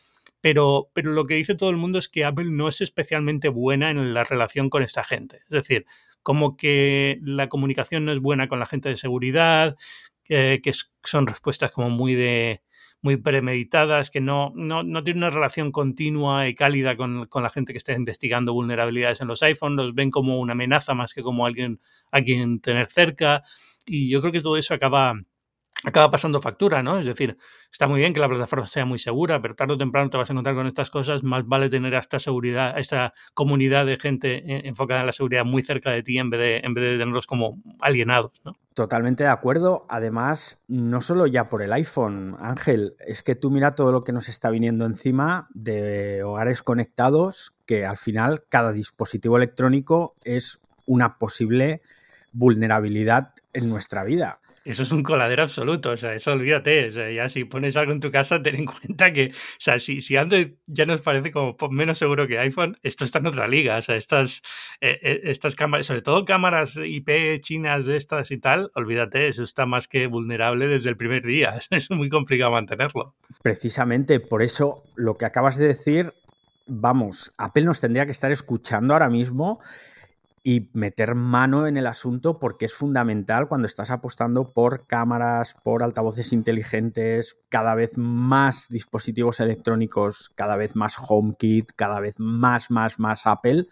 [0.42, 3.90] Pero, pero lo que dice todo el mundo es que Apple no es especialmente buena
[3.90, 5.38] en la relación con esta gente.
[5.44, 5.86] Es decir,
[6.22, 9.76] como que la comunicación no es buena con la gente de seguridad,
[10.24, 12.62] que, son respuestas como muy de
[13.02, 17.50] muy premeditadas, que no, no, no tienen una relación continua y cálida con, con, la
[17.50, 21.22] gente que está investigando vulnerabilidades en los iPhones, los ven como una amenaza más que
[21.22, 21.80] como alguien
[22.12, 23.42] a quien tener cerca.
[23.86, 25.14] Y yo creo que todo eso acaba,
[25.84, 26.98] acaba pasando factura, ¿no?
[26.98, 27.36] Es decir,
[27.70, 30.30] está muy bien que la plataforma sea muy segura, pero tarde o temprano te vas
[30.30, 33.98] a encontrar con estas cosas, más vale tener a esta seguridad, a esta comunidad de
[33.98, 36.84] gente eh, enfocada en la seguridad muy cerca de ti en vez de, en vez
[36.84, 38.56] de tenerlos como alienados, ¿no?
[38.74, 39.84] Totalmente de acuerdo.
[39.90, 44.12] Además, no solo ya por el iPhone, Ángel, es que tú mira todo lo que
[44.12, 51.18] nos está viniendo encima de hogares conectados, que al final cada dispositivo electrónico es una
[51.18, 51.82] posible
[52.32, 57.10] vulnerabilidad en nuestra vida eso es un coladero absoluto, o sea, eso olvídate, o sea,
[57.10, 60.16] ya si pones algo en tu casa, ten en cuenta que, o sea, si, si
[60.16, 63.82] Android ya nos parece como menos seguro que iPhone, esto está en otra liga, o
[63.82, 64.42] sea, estas,
[64.80, 69.42] eh, eh, estas cámaras, sobre todo cámaras IP chinas de estas y tal, olvídate, eso
[69.42, 73.14] está más que vulnerable desde el primer día, es muy complicado mantenerlo.
[73.42, 76.12] Precisamente, por eso lo que acabas de decir,
[76.66, 79.60] vamos, Apple nos tendría que estar escuchando ahora mismo
[80.42, 85.82] y meter mano en el asunto porque es fundamental cuando estás apostando por cámaras, por
[85.82, 92.98] altavoces inteligentes, cada vez más dispositivos electrónicos, cada vez más HomeKit, cada vez más, más,
[92.98, 93.66] más Apple.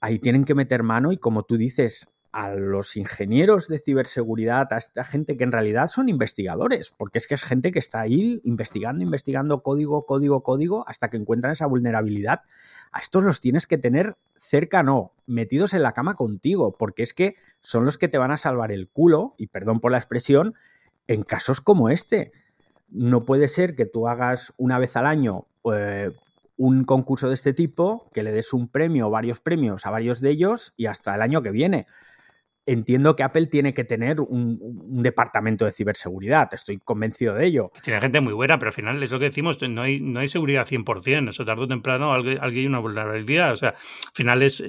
[0.00, 4.78] Ahí tienen que meter mano y como tú dices, a los ingenieros de ciberseguridad, a
[4.78, 8.40] esta gente que en realidad son investigadores, porque es que es gente que está ahí
[8.44, 12.42] investigando, investigando código, código, código, hasta que encuentran esa vulnerabilidad
[12.92, 17.12] a estos los tienes que tener cerca, no, metidos en la cama contigo, porque es
[17.12, 20.54] que son los que te van a salvar el culo, y perdón por la expresión,
[21.08, 22.30] en casos como este.
[22.88, 26.12] No puede ser que tú hagas una vez al año eh,
[26.56, 30.20] un concurso de este tipo, que le des un premio o varios premios a varios
[30.20, 31.86] de ellos y hasta el año que viene
[32.68, 34.58] entiendo que Apple tiene que tener un,
[35.02, 37.72] departamento de ciberseguridad, estoy convencido de ello.
[37.82, 40.28] Tiene gente muy buena, pero al final es lo que decimos, no hay, no hay
[40.28, 44.62] seguridad 100%, eso tarde o temprano alguien hay una vulnerabilidad, o sea, al final es,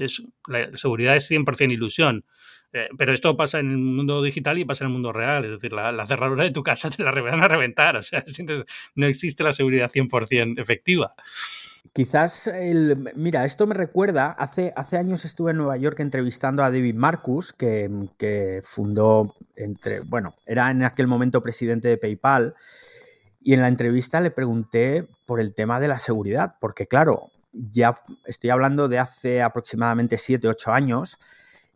[0.47, 2.25] la seguridad es 100% ilusión.
[2.71, 5.43] Eh, pero esto pasa en el mundo digital y pasa en el mundo real.
[5.43, 7.97] Es decir, la, cerradura de tu casa te la van a reventar.
[7.97, 8.23] O sea,
[8.95, 11.11] no existe la seguridad 100% efectiva.
[11.93, 16.71] Quizás, el, mira, esto me recuerda, hace, hace años estuve en Nueva York entrevistando a
[16.71, 22.55] David Marcus, que, que fundó, entre, bueno, era en aquel momento presidente de PayPal,
[23.41, 27.95] y en la entrevista le pregunté por el tema de la seguridad, porque claro, ya
[28.25, 31.17] estoy hablando de hace aproximadamente 7, 8 años,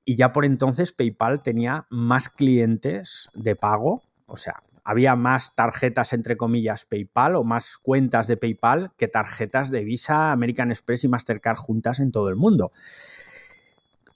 [0.06, 6.14] y ya por entonces PayPal tenía más clientes de pago, o sea, había más tarjetas
[6.14, 11.08] entre comillas PayPal o más cuentas de PayPal que tarjetas de Visa, American Express y
[11.08, 12.72] Mastercard juntas en todo el mundo.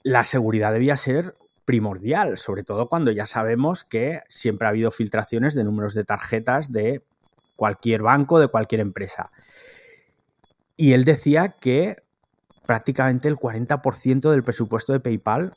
[0.03, 1.34] La seguridad debía ser
[1.65, 6.71] primordial, sobre todo cuando ya sabemos que siempre ha habido filtraciones de números de tarjetas
[6.71, 7.03] de
[7.56, 9.32] cualquier banco, de cualquier empresa.
[10.77, 11.97] Y él decía que
[12.65, 15.51] prácticamente el 40% del presupuesto de PayPal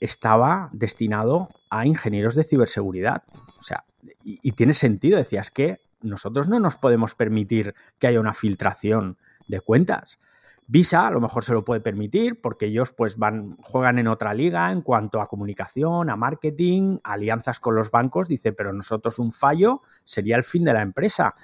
[0.00, 3.22] estaba destinado a ingenieros de ciberseguridad.
[3.58, 3.84] O sea,
[4.22, 9.60] y, tiene sentido, decías que nosotros no nos podemos permitir que haya una filtración de
[9.60, 10.18] cuentas.
[10.66, 14.32] Visa a lo mejor se lo puede permitir porque ellos pues van juegan en otra
[14.32, 19.30] liga en cuanto a comunicación, a marketing, alianzas con los bancos, dice, pero nosotros un
[19.30, 21.34] fallo sería el fin de la empresa.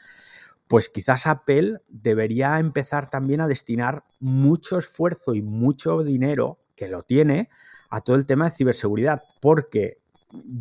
[0.68, 7.02] Pues quizás Apple debería empezar también a destinar mucho esfuerzo y mucho dinero que lo
[7.02, 7.50] tiene
[7.90, 9.98] a todo el tema de ciberseguridad, porque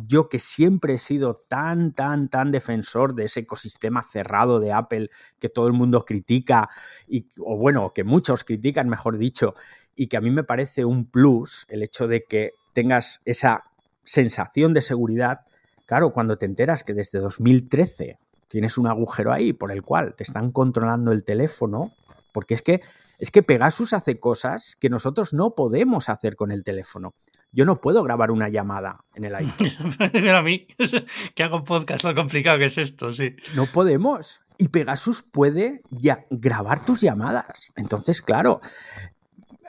[0.06, 5.10] yo que siempre he sido tan, tan, tan defensor de ese ecosistema cerrado de Apple
[5.38, 6.68] que todo el mundo critica,
[7.06, 9.54] y, o bueno, que muchos critican, mejor dicho,
[9.94, 13.64] y que a mí me parece un plus el hecho de que tengas esa
[14.02, 15.40] sensación de seguridad,
[15.86, 20.24] claro, cuando te enteras que desde 2013 tienes un agujero ahí por el cual te
[20.24, 21.92] están controlando el teléfono,
[22.32, 22.80] porque es que,
[23.20, 27.14] es que Pegasus hace cosas que nosotros no podemos hacer con el teléfono.
[27.52, 29.70] Yo no puedo grabar una llamada en el iPhone.
[30.00, 30.66] a mí,
[31.34, 33.36] que hago podcast, lo complicado que es esto, sí.
[33.54, 34.40] No podemos.
[34.56, 37.72] Y Pegasus puede ya grabar tus llamadas.
[37.76, 38.60] Entonces, claro,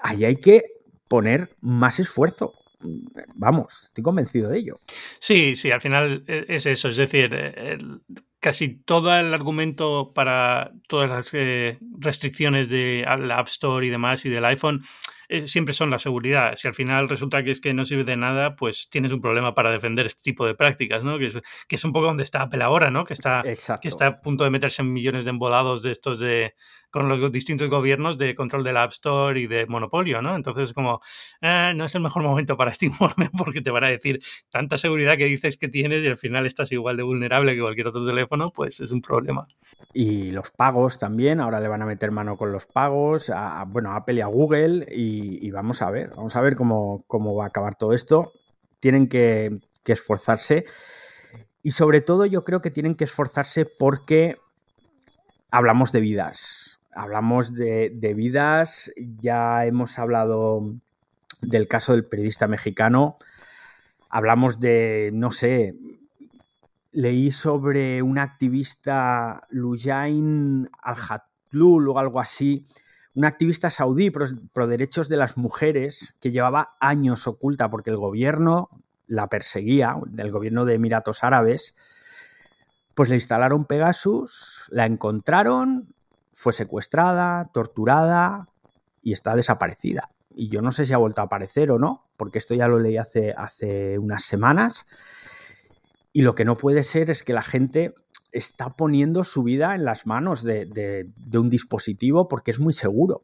[0.02, 0.64] ahí hay que
[1.10, 2.54] poner más esfuerzo.
[3.36, 4.76] Vamos, estoy convencido de ello.
[5.20, 6.90] Sí, sí, al final e, es eso.
[6.90, 7.36] Es decir,
[8.42, 14.26] casi todo el argumento para todas las eh, restricciones de la App Store y demás
[14.26, 14.84] y del iPhone
[15.32, 16.58] eh, siempre son la seguridad.
[16.58, 19.56] Si al final resulta que es que no sirve de nada, pues tienes un problema
[19.56, 21.18] para defender este tipo de prácticas, ¿no?
[21.18, 21.40] Que es,
[21.70, 23.06] que es un poco donde está Apple ahora, ¿no?
[23.06, 26.54] Que está, que está a punto de meterse en millones de embolados de estos de
[26.92, 30.36] con los distintos gobiernos de control del App Store y de monopolio, ¿no?
[30.36, 31.00] Entonces, como,
[31.42, 34.78] eh, no es el mejor momento para este informe porque te van a decir tanta
[34.78, 38.06] seguridad que dices que tienes y al final estás igual de vulnerable que cualquier otro
[38.06, 39.48] teléfono, pues es un problema.
[39.94, 43.92] Y los pagos también, ahora le van a meter mano con los pagos, a, bueno,
[43.92, 47.06] a Apple y a Google y y, vamos a ver, vamos a ver cómo,
[47.36, 48.34] va a acabar todo esto.
[48.80, 50.64] Tienen que, esforzarse
[51.62, 54.38] y sobre todo yo creo que tienen que esforzarse porque
[55.52, 56.80] hablamos de vidas.
[56.94, 60.62] Hablamos de, vidas, ya hemos hablado
[61.42, 63.18] del caso del periodista mexicano,
[64.10, 65.76] hablamos de, no sé,
[66.92, 72.66] leí sobre un activista Lujain Al-Hatlul o algo así,
[73.16, 78.70] una activista saudí pro, derechos de las mujeres que llevaba años oculta porque el gobierno
[79.08, 81.76] la perseguía, del gobierno de Emiratos Árabes,
[82.96, 85.94] pues le instalaron Pegasus, la encontraron,
[86.34, 88.48] fue secuestrada, torturada
[89.02, 90.10] y está desaparecida.
[90.34, 92.80] Y yo no sé si ha vuelto a aparecer o no, porque esto ya lo
[92.80, 94.86] leí hace, hace unas semanas.
[96.14, 97.94] Y lo que no puede ser es que la gente
[98.32, 103.24] está poniendo su vida en las manos de, un dispositivo porque es muy seguro.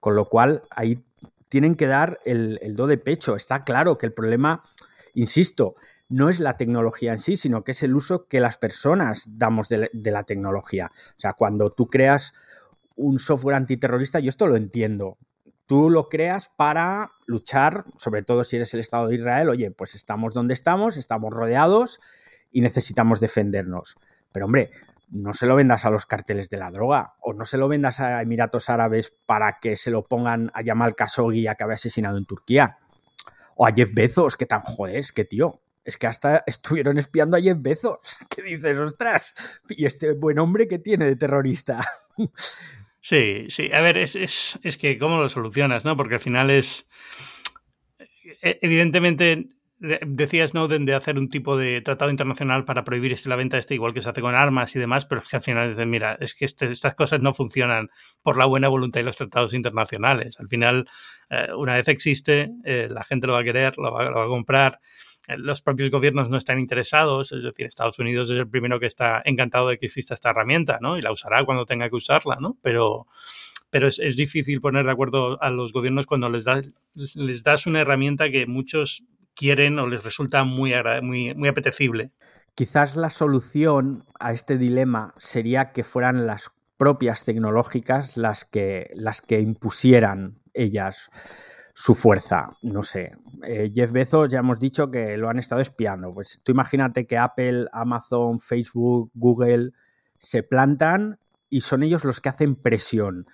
[0.00, 1.04] Con lo cual, ahí
[1.48, 3.36] tienen que dar el, do de pecho.
[3.36, 4.62] Está claro que el problema,
[5.14, 5.74] insisto,
[6.08, 9.68] no es la tecnología en sí, sino que es el uso que las personas damos
[9.68, 10.90] de, la tecnología.
[10.94, 12.34] O sea, cuando tú creas
[12.96, 15.18] un software antiterrorista, yo esto lo entiendo.
[15.66, 19.94] Tú lo creas para luchar, sobre todo si eres el Estado de Israel, oye, pues
[19.94, 22.00] estamos donde estamos, estamos rodeados
[22.50, 23.96] y necesitamos defendernos.
[24.32, 24.70] Pero hombre,
[25.12, 28.00] no se lo vendas a los carteles de la droga o no se lo vendas
[28.00, 32.16] a Emiratos Árabes para que se lo pongan a Yamal Khashoggi a que había asesinado
[32.16, 32.78] en Turquía.
[33.54, 37.40] O a Jeff Bezos, que tan joder, que tío, es que hasta estuvieron espiando a
[37.40, 38.18] Jeff Bezos.
[38.34, 39.60] ¿Qué dices, ostras?
[39.68, 41.84] ¿Y este buen hombre que tiene de terrorista?
[43.04, 43.68] Sí, sí.
[43.72, 45.96] A ver, es, es, es que cómo lo solucionas, ¿no?
[45.96, 46.86] Porque al final es...
[48.40, 49.48] E, evidentemente
[49.82, 53.60] decía Snowden de hacer un tipo de tratado internacional para prohibir este, la venta de
[53.60, 55.90] este, igual que se hace con armas y demás, pero es que al final dicen,
[55.90, 57.90] mira, es que este, estas cosas no funcionan
[58.22, 60.38] por la buena voluntad de los tratados internacionales.
[60.38, 60.88] Al final,
[61.30, 64.78] eh, una vez existe, eh, la gente lo va a querer, lo va, a comprar
[65.26, 68.86] eh, los propios gobiernos no están interesados, es decir, Estados Unidos es el primero que
[68.86, 70.96] está encantado de que exista esta herramienta, ¿no?
[70.96, 72.56] Y la usará cuando tenga que usarla, ¿no?
[72.62, 73.08] Pero,
[73.70, 76.44] pero es, difícil poner de acuerdo a los gobiernos cuando les
[77.42, 79.02] das una herramienta que muchos
[79.34, 82.12] quieren o les resulta muy, apetecible.
[82.54, 89.22] Quizás la solución a este dilema sería que fueran las propias tecnológicas las que, las
[89.22, 91.10] que impusieran ellas
[91.74, 92.50] su fuerza.
[92.60, 93.12] No sé.
[93.44, 96.10] Eh, Jeff Bezos ya hemos dicho que lo han estado espiando.
[96.10, 99.72] Pues tú imagínate que Apple, Amazon, Facebook, Google
[100.18, 101.18] se plantan
[101.48, 103.26] y son ellos los que hacen presión.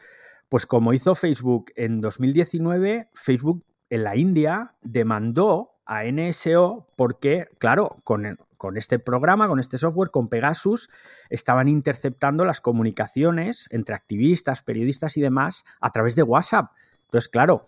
[0.48, 7.96] Pues como hizo Facebook en 2019, Facebook en la India demandó a NSO porque, claro,
[8.05, 10.88] con, con este programa, con este software, con Pegasus,
[11.31, 16.72] estaban interceptando las comunicaciones entre activistas, periodistas y demás a través de WhatsApp.
[17.05, 17.66] Entonces, claro,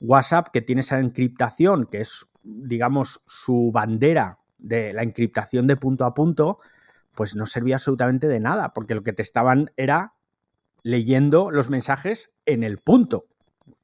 [0.00, 6.04] WhatsApp, que tiene esa encriptación, que es, digamos, su bandera de la encriptación de punto
[6.04, 6.58] a punto,
[7.14, 10.14] pues no servía absolutamente de nada, porque lo que te estaban era
[10.82, 13.26] leyendo los mensajes en el punto.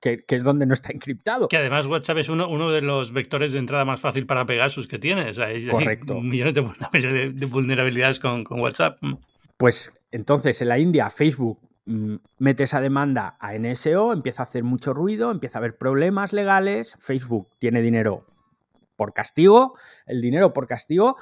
[0.00, 1.48] Que, es donde no está encriptado.
[1.48, 4.86] Que además WhatsApp es uno, uno de los vectores de entrada más fácil para Pegasus
[4.86, 5.38] que tienes.
[5.70, 6.20] Correcto.
[6.20, 6.54] millones
[6.92, 8.98] de, vulnerabilidades con, con WhatsApp.
[9.56, 14.62] Pues entonces en la India Facebook Mm, mete esa demanda a NSO, empieza a hacer
[14.62, 18.26] mucho ruido, empieza a haber problemas legales, Facebook tiene dinero
[18.94, 19.72] por castigo,
[20.06, 21.16] el dinero por castigo,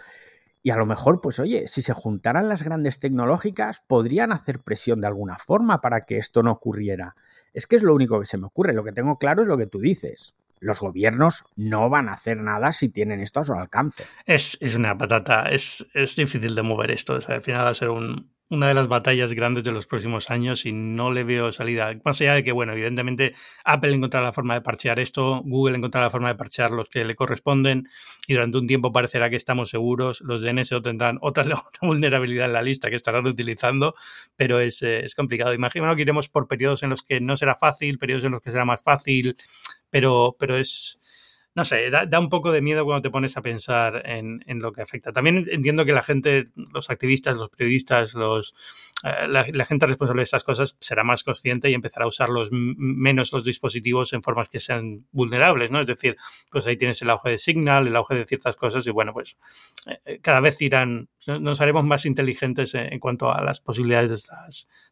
[0.67, 5.01] y a lo mejor, pues oye, si se juntaran las grandes tecnológicas, podrían hacer presión
[5.01, 7.15] de alguna forma para que esto no ocurriera.
[7.55, 9.57] Es que es lo único que se me ocurre, lo que tengo claro es lo
[9.57, 10.35] que tú dices.
[10.59, 14.07] Los gobiernos no van a hacer nada si tienen esto a su alcance.
[14.25, 18.33] Es, una patata, es, es difícil de mover esto, al final va a ser un,
[18.49, 21.93] una de las batallas grandes de los próximos años y no le veo salida.
[22.05, 26.07] Más allá de que, bueno, evidentemente Apple encontrará la forma de parchear esto, Google encontrará
[26.07, 27.89] la forma de parchear los que le corresponden
[28.27, 30.21] y durante un tiempo parecerá que estamos seguros.
[30.21, 31.45] Los de tendrán otra,
[31.83, 33.95] vulnerabilidad en la lista que estarán utilizando,
[34.37, 35.53] pero es, eh, es complicado.
[35.53, 38.51] Imagino que iremos por periodos en los que no será fácil, periodos en los que
[38.51, 39.37] será más fácil,
[39.91, 41.01] pero, pero es
[41.57, 44.83] no sé, da, un poco de miedo cuando te pones a pensar en, lo que
[44.83, 45.11] afecta.
[45.11, 48.55] También entiendo que la gente, los activistas, los periodistas, los,
[49.03, 52.51] eh, la, gente responsable de estas cosas será más consciente y empezará a usar los,
[52.53, 55.81] menos los dispositivos en formas que sean vulnerables, ¿no?
[55.81, 56.19] Es decir,
[56.51, 59.39] pues ahí tienes el auge de Signal, el auge de ciertas cosas y bueno, pues
[59.87, 64.37] eh, eh, cada vez irán, nos haremos más inteligentes en, cuanto a las posibilidades de,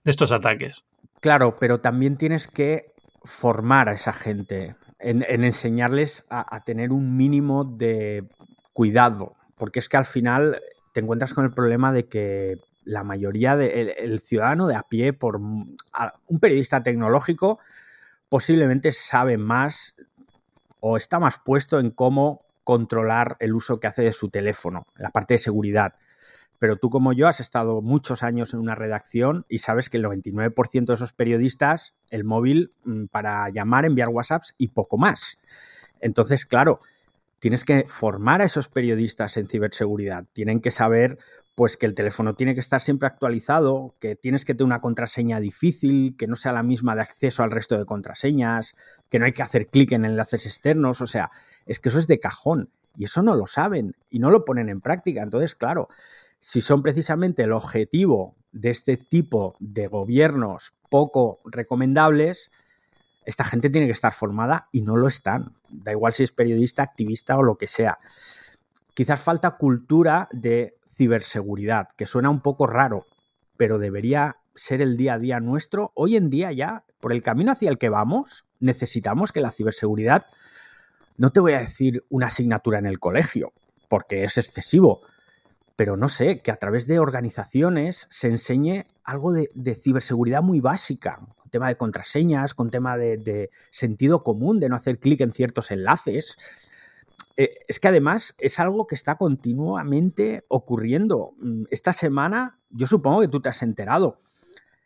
[0.02, 0.86] de estos ataques.
[1.20, 7.64] Claro, pero también tienes que formar a esa gente en, enseñarles a, tener un mínimo
[7.64, 8.28] de
[8.72, 10.60] cuidado, porque es que al final
[10.92, 15.36] te encuentras con el problema de que la mayoría del ciudadano de a pie, por
[15.36, 15.76] un
[16.40, 17.58] periodista tecnológico,
[18.28, 19.94] posiblemente sabe más
[20.80, 25.10] o está más puesto en cómo controlar el uso que hace de su teléfono, la
[25.10, 25.94] parte de seguridad
[26.64, 30.04] pero tú como yo has estado muchos años en una redacción y sabes que el
[30.04, 35.42] 99% de esos periodistas, el móvil mm, para llamar, enviar WhatsApps y poco más.
[36.00, 36.78] Entonces, claro,
[37.38, 40.24] tienes que formar a esos periodistas en ciberseguridad.
[40.32, 41.18] Tienen que saber
[41.54, 45.40] pues que el teléfono tiene que estar siempre actualizado, que tienes que tener una contraseña
[45.40, 48.74] difícil, que no sea la misma de acceso al resto de contraseñas,
[49.10, 51.30] que no hay que hacer clic en enlaces externos, o sea,
[51.66, 54.68] es que eso es de cajón y eso no lo saben y no lo ponen
[54.68, 55.22] en práctica.
[55.22, 55.88] Entonces, claro,
[56.44, 62.52] si son precisamente el objetivo de este tipo de gobiernos poco recomendables,
[63.24, 65.56] esta gente tiene que estar formada y no lo están.
[65.70, 67.96] Da igual si es periodista, activista o lo que sea.
[68.92, 73.06] Quizás falta cultura de ciberseguridad, que suena un poco raro,
[73.56, 75.92] pero debería ser el día a día nuestro.
[75.94, 80.26] Hoy en día ya, por el camino hacia el que vamos, necesitamos que la ciberseguridad,
[81.16, 83.54] no te voy a decir una asignatura en el colegio,
[83.88, 85.00] porque es excesivo,
[85.76, 91.20] pero no sé, que a través de organizaciones se enseñe algo de, ciberseguridad muy básica,
[91.36, 95.70] con tema de contraseñas, con tema de, sentido común, de no hacer clic en ciertos
[95.70, 96.38] enlaces.
[97.36, 101.32] Eh, es que además es algo que está continuamente ocurriendo.
[101.38, 104.18] Mm, esta semana, yo supongo que tú te has enterado,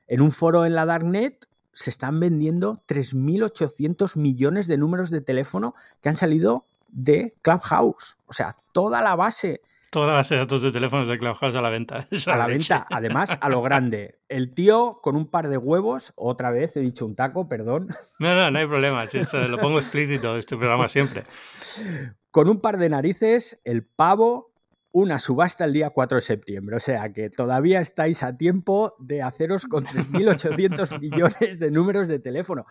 [0.07, 5.74] en un foro en la Darknet se están vendiendo 3.800 millones de números de teléfono
[6.01, 8.16] que han salido de Clubhouse.
[8.27, 9.61] O sea, toda la base
[9.91, 12.07] Toda la base de datos de teléfonos de Clubhouse a la venta.
[12.26, 14.20] a la venta, además, a lo grande.
[14.28, 17.89] El tío con un par de huevos, otra vez he dicho un taco, perdón.
[18.18, 19.05] No, no, no hay problema.
[19.49, 21.24] lo pongo explícito este programa siempre.
[22.30, 24.53] Con un par de narices, el pavo
[24.99, 26.76] una subasta el día 4 de septiembre.
[26.76, 32.18] O sea que todavía estáis a tiempo de haceros con 3.800 millones de números de
[32.18, 32.66] teléfono.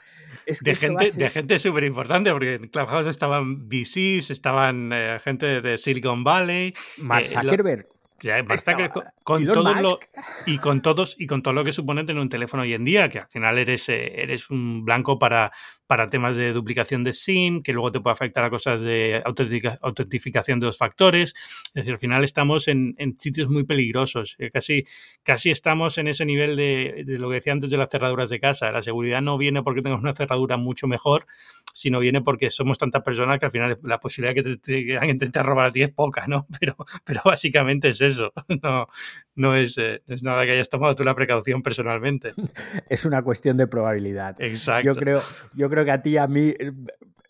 [0.46, 5.62] Es de, gente, de gente súper importante, porque en Clubhouse estaban VCs, estaban eh, gente
[5.62, 6.74] de Silicon Valley.
[6.98, 7.86] Mark eh,
[8.22, 8.48] Zuckerberg.
[8.48, 8.90] basta que
[9.24, 10.00] con, todo
[10.46, 13.10] y con todos y con todo lo que supone tener un teléfono hoy en día,
[13.10, 15.52] que al final eres, eh, eres un blanco para,
[15.88, 20.60] para temas de duplicación de SIM, que luego te puede afectar a cosas de autentificación
[20.60, 21.34] de dos factores.
[21.68, 24.36] Es decir, al final estamos en, sitios muy peligrosos.
[24.40, 24.86] Eh, casi,
[25.24, 28.40] casi estamos en ese nivel de, de, lo que decía antes de las cerraduras de
[28.40, 28.72] casa.
[28.72, 31.26] La seguridad no viene porque tengas una cerradura mucho mejor,
[31.74, 35.08] sino viene porque somos tantas personas que al final la posibilidad de que te, te,
[35.08, 36.48] intentar robar a ti es poca, ¿no?
[36.60, 38.07] Pero, pero básicamente es eso.
[38.64, 38.88] No,
[39.36, 42.34] no es, eh, es, nada que hayas tomado tú la precaución personalmente.
[42.90, 44.36] Es una cuestión de probabilidad.
[44.40, 44.86] Exacto.
[44.86, 45.22] Yo creo,
[45.54, 46.72] yo creo que a ti y a mí eh,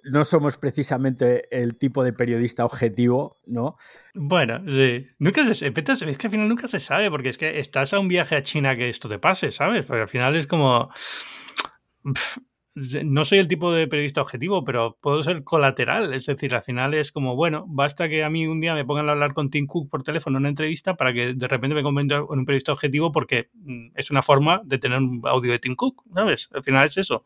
[0.03, 3.75] no somos precisamente el tipo de periodista objetivo, ¿no?
[4.13, 5.07] Bueno, sí.
[5.19, 8.07] Nunca se es que al final nunca se sabe, porque es que estás a un
[8.07, 9.85] viaje a China que esto te pase, ¿sabes?
[9.85, 10.89] Porque al final es como
[13.03, 16.13] no soy el tipo de periodista objetivo, pero puedo ser colateral.
[16.13, 19.09] Es decir, al final es como, bueno, basta que a mí un día me pongan
[19.09, 21.83] a hablar con Tim Cook por teléfono en una entrevista para que de repente me
[21.83, 25.59] convierta en un periodista objetivo porque mm, es una forma de tener un audio de
[25.59, 26.49] Tim Cook, ¿sabes?
[26.53, 27.25] Al final es eso.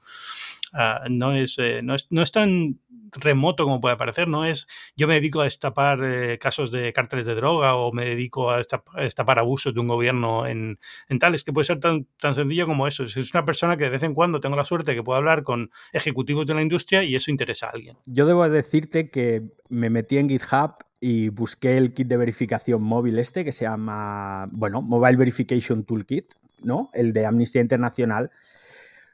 [0.74, 2.80] Ah, no, es, eh, no, es, no es tan
[3.14, 7.26] remoto como puede parecer, no es yo me dedico a destapar eh, casos de cárteles
[7.26, 11.44] de droga o me dedico a destapar, abusos de un gobierno en, en, tal, es
[11.44, 13.04] que puede ser tan, tan sencillo como eso.
[13.04, 15.72] Es una persona que de vez en cuando tengo la suerte que puedo hablar con
[15.94, 17.98] ejecutivos de la industria y eso interesa a alguien.
[18.06, 23.18] Yo debo decirte que me metí en GitHub y busqué el kit de verificación móvil
[23.20, 26.92] este que se llama, bueno, Mobile Verification Toolkit, ¿no?
[26.94, 28.32] El de Amnistía Internacional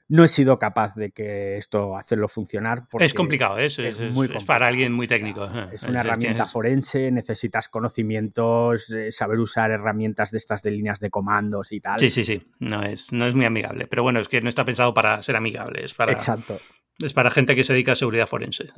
[0.09, 2.83] no he sido capaz de que esto hacerlo funcionar.
[2.99, 5.49] es complicado, es, es, muy para alguien muy técnico.
[5.71, 11.09] es una herramienta forense, necesitas conocimientos, eh, saber usar herramientas de estas de líneas de
[11.09, 11.99] comandos y tal.
[11.99, 14.63] Sí, sí, sí, no es, no es muy amigable, pero bueno, es que no está
[14.63, 16.59] pensado para ser amigable, es para, Exacto.
[16.99, 18.69] Es para gente que se dedica a seguridad forense.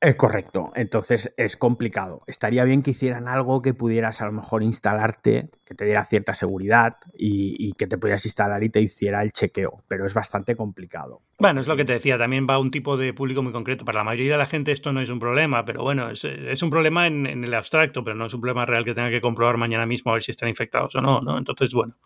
[0.00, 2.22] Es correcto, entonces es complicado.
[2.26, 6.34] Estaría bien que hicieran algo que pudieras a lo mejor instalarte, que te diera cierta
[6.34, 11.22] seguridad y, que te pudieras instalar y te hiciera el chequeo, pero es bastante complicado.
[11.38, 13.84] Bueno, es lo que te decía, también va un tipo de público muy concreto.
[13.84, 16.70] Para la mayoría de la gente esto no es un problema, pero bueno, es, un
[16.70, 19.56] problema en, en, el abstracto, pero no es un problema real que tenga que comprobar
[19.56, 21.38] mañana mismo a ver si están infectados o no, ¿no?
[21.38, 21.96] Entonces, bueno,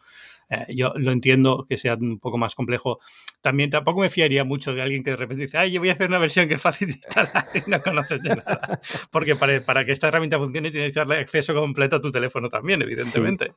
[0.50, 2.98] eh, yo lo entiendo que sea un poco más complejo.
[3.42, 5.92] También tampoco me fiaría mucho de alguien que de repente dice, ay, yo voy a
[5.92, 8.80] hacer una versión que es fácil de instalar y no conoces de nada.
[9.10, 12.48] Porque para, para, que esta herramienta funcione tienes que darle acceso completo a tu teléfono
[12.48, 13.52] también, evidentemente.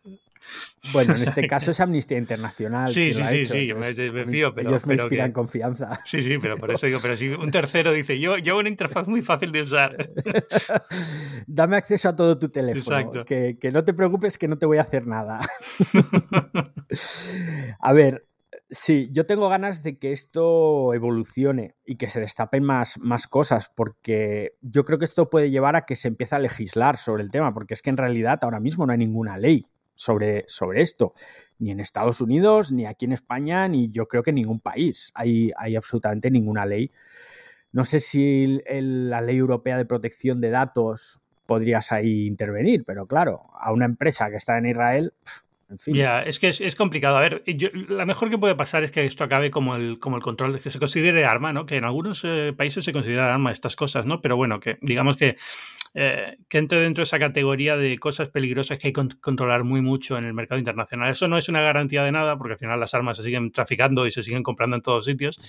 [0.92, 2.90] Bueno, en este caso es Amnistía Internacional.
[2.90, 3.94] Sí, sí, sí, sí, yo me,
[4.26, 4.70] fío, pero...
[4.70, 6.00] Ellos me inspiran confianza.
[6.06, 9.08] Sí, sí, pero por eso digo, pero si un tercero dice, yo, yo una interfaz
[9.08, 10.10] muy fácil de usar.
[11.48, 12.98] Dame acceso a todo tu teléfono.
[12.98, 13.26] Exacto.
[13.26, 15.40] Que, que no te preocupes que no te voy a hacer nada.
[17.80, 18.26] A ver,
[18.74, 23.72] sí, yo tengo ganas de que esto evolucione y que se destapen más, más cosas,
[23.74, 27.32] porque yo creo que esto puede llevar a que se empiece a legislar sobre el
[27.32, 31.14] tema, porque es que en realidad ahora mismo no hay ninguna ley sobre, sobre esto,
[31.60, 35.12] ni en Estados Unidos, ni aquí en España, ni yo creo que en ningún país
[35.14, 36.92] hay, hay absolutamente ninguna ley.
[37.72, 43.44] No sé si la ley europea de protección de datos podrías ahí intervenir, pero claro,
[43.60, 45.14] a una empresa que está en Israel,
[45.88, 47.18] ya, es que es, complicado.
[47.18, 50.18] A ver, yo, la mejor que puede pasar es que esto acabe como el, como
[50.18, 51.66] el control, que se considere arma, ¿no?
[51.66, 54.22] Que en algunos eh, países se considera arma estas cosas, ¿no?
[54.22, 55.38] Pero bueno, que digamos que,
[55.96, 59.82] eh, que entre dentro de esa categoría de cosas peligrosas que hay que controlar muy
[59.82, 61.12] mucho en el mercado internacional.
[61.12, 64.08] Eso no es una garantía de nada, porque al final las armas se siguen traficando
[64.08, 65.40] y se siguen comprando en todos sitios,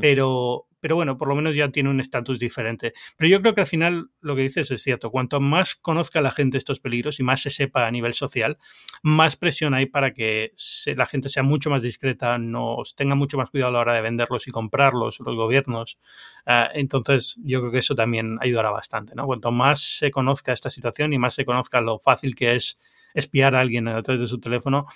[0.00, 2.92] pero, pero bueno, por lo menos ya tiene un estatus diferente.
[3.16, 5.10] Pero yo creo que al final lo que dices es cierto.
[5.10, 8.58] Cuanto más conozca la gente estos peligros y más se sepa a nivel social,
[9.02, 10.52] más presión hay para que
[10.94, 14.02] la gente sea mucho más discreta, nos tenga mucho más cuidado a la hora de
[14.02, 15.98] venderlos y comprarlos, los gobiernos.
[16.44, 19.14] Ah, entonces, yo creo que eso también ayudará bastante.
[19.14, 19.24] ¿no?
[19.24, 22.76] Cuanto más se conozca esta situación y más se conozca lo fácil que es
[23.14, 24.86] espiar a alguien a través de su teléfono,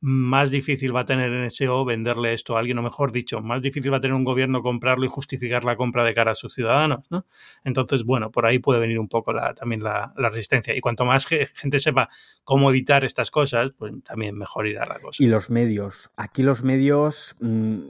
[0.00, 3.62] más difícil va a tener en SEO venderle esto a alguien, o mejor dicho, más
[3.62, 6.52] difícil va a tener un gobierno comprarlo y justificar la compra de cara a sus
[6.52, 7.06] ciudadanos.
[7.10, 7.24] ¿no?
[7.64, 10.76] Entonces, bueno, por ahí puede venir un poco la, también la, resistencia.
[10.76, 12.10] Y cuanto más gente sepa
[12.44, 15.22] cómo evitar estas cosas, pues también mejor irá la cosa.
[15.22, 16.10] Y los medios.
[16.16, 17.36] Aquí los medios...
[17.40, 17.88] Mm,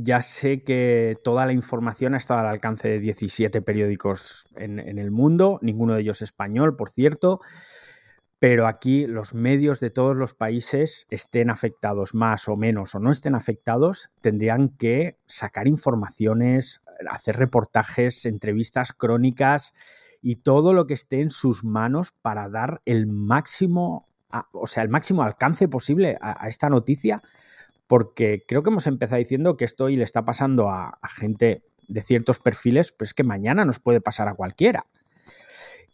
[0.00, 4.98] ya sé que toda la información ha estado al alcance de 17 periódicos en, en,
[4.98, 7.40] el mundo, ninguno de ellos español, por cierto
[8.38, 13.10] pero aquí los medios de todos los países estén afectados más o menos o no
[13.10, 19.72] estén afectados, tendrían que sacar informaciones, hacer reportajes, entrevistas crónicas
[20.22, 24.08] y todo lo que esté en sus manos para dar el máximo,
[24.52, 27.20] o sea, el máximo alcance posible a, esta noticia,
[27.88, 31.64] porque creo que hemos empezado diciendo que esto hoy le está pasando a, a gente
[31.88, 34.86] de ciertos perfiles, pero es que mañana nos puede pasar a cualquiera.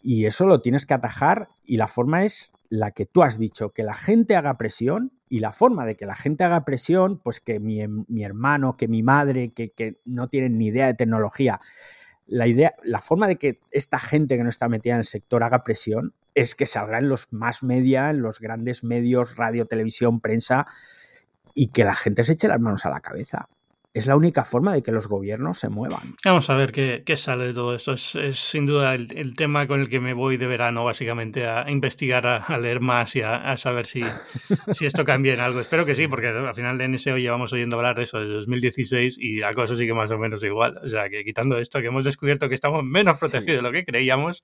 [0.07, 3.71] Y eso lo tienes que atajar y la forma es la que tú has dicho,
[3.71, 7.41] que la gente haga presión y la forma de que la gente haga presión, pues
[7.41, 7.81] que mi,
[8.23, 11.59] hermano, que mi madre, que, que no tienen ni idea de tecnología,
[12.27, 15.43] la idea, la forma de que esta gente que no está metida en el sector
[15.43, 20.21] haga presión es que salga en los más media, en los grandes medios, radio, televisión,
[20.21, 20.67] prensa,
[21.55, 23.49] y que la gente se eche las manos a la cabeza
[23.95, 26.17] es la única forma de que los gobiernos se muevan.
[26.25, 27.93] Vamos a ver qué, sale de todo esto.
[27.93, 32.27] Es, sin duda el, tema con el que me voy de verano, básicamente, a investigar,
[32.27, 34.01] a, leer más y a, saber si,
[34.73, 35.61] si, esto cambia en algo.
[35.61, 39.17] Espero que sí, porque al final de NSO llevamos oyendo hablar de eso de 2016
[39.21, 40.75] y la cosa sigue más o menos igual.
[40.83, 43.85] O sea, que quitando esto, que hemos descubierto que estamos menos protegidos de lo que
[43.85, 44.43] creíamos,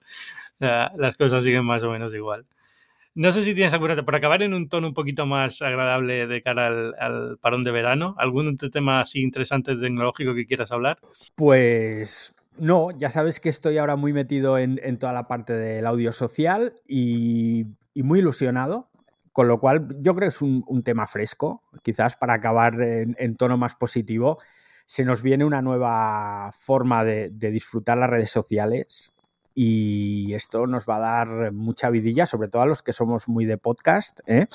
[0.60, 2.46] las cosas siguen más o menos igual.
[3.14, 6.42] No sé si tienes alguna, para acabar en un tono un poquito más agradable de
[6.42, 10.98] cara al, parón de verano, ¿algún tema así interesante tecnológico que quieras hablar?
[11.34, 16.12] Pues no, ya sabes que estoy ahora muy metido en, toda la parte del audio
[16.12, 18.90] social y, muy ilusionado,
[19.32, 23.58] con lo cual yo creo que es un, tema fresco, quizás para acabar en, tono
[23.58, 24.38] más positivo.
[24.86, 29.14] Se nos viene una nueva forma de disfrutar las redes sociales
[29.62, 33.44] y esto nos va a dar mucha vidilla, sobre todo a los que somos muy
[33.44, 34.46] de podcast, ¿eh?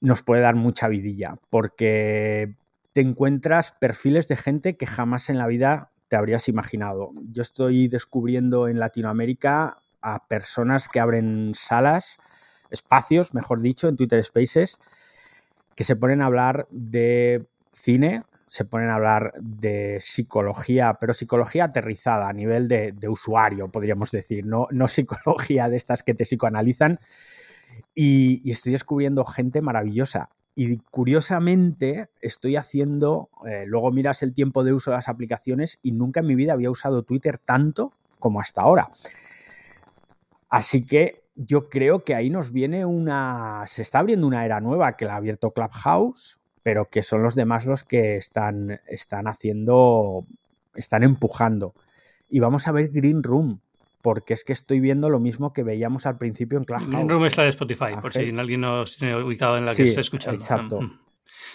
[0.00, 2.56] nos puede dar mucha vidilla, porque
[2.94, 7.12] te encuentras perfiles de gente que jamás en la vida te habrías imaginado.
[7.32, 12.18] Yo estoy descubriendo en Latinoamérica a personas que abren salas,
[12.70, 14.78] espacios, mejor dicho, en Twitter Spaces,
[15.76, 18.22] que se ponen a hablar de cine,
[18.52, 24.44] se ponen a hablar de psicología, pero psicología aterrizada a nivel de, usuario, podríamos decir,
[24.44, 26.98] no, no, psicología de estas que te psicoanalizan.
[27.94, 30.28] Y, estoy descubriendo gente maravillosa.
[30.54, 35.92] Y curiosamente estoy haciendo, eh, luego miras el tiempo de uso de las aplicaciones y
[35.92, 38.90] nunca en mi vida había usado Twitter tanto como hasta ahora.
[40.50, 44.94] Así que yo creo que ahí nos viene una, se está abriendo una era nueva
[44.98, 50.26] que la ha abierto Clubhouse, pero que son los demás los que están, están haciendo,
[50.74, 51.74] están empujando.
[52.28, 53.60] Y vamos a ver Green Room,
[54.00, 56.90] porque es que estoy viendo lo mismo que veíamos al principio en Clubhouse.
[56.90, 59.84] Green Room es la de Spotify, por si alguien nos tiene ubicado en la que
[59.84, 60.36] está escuchando.
[60.36, 60.80] Exacto.
[60.80, 60.98] Mm.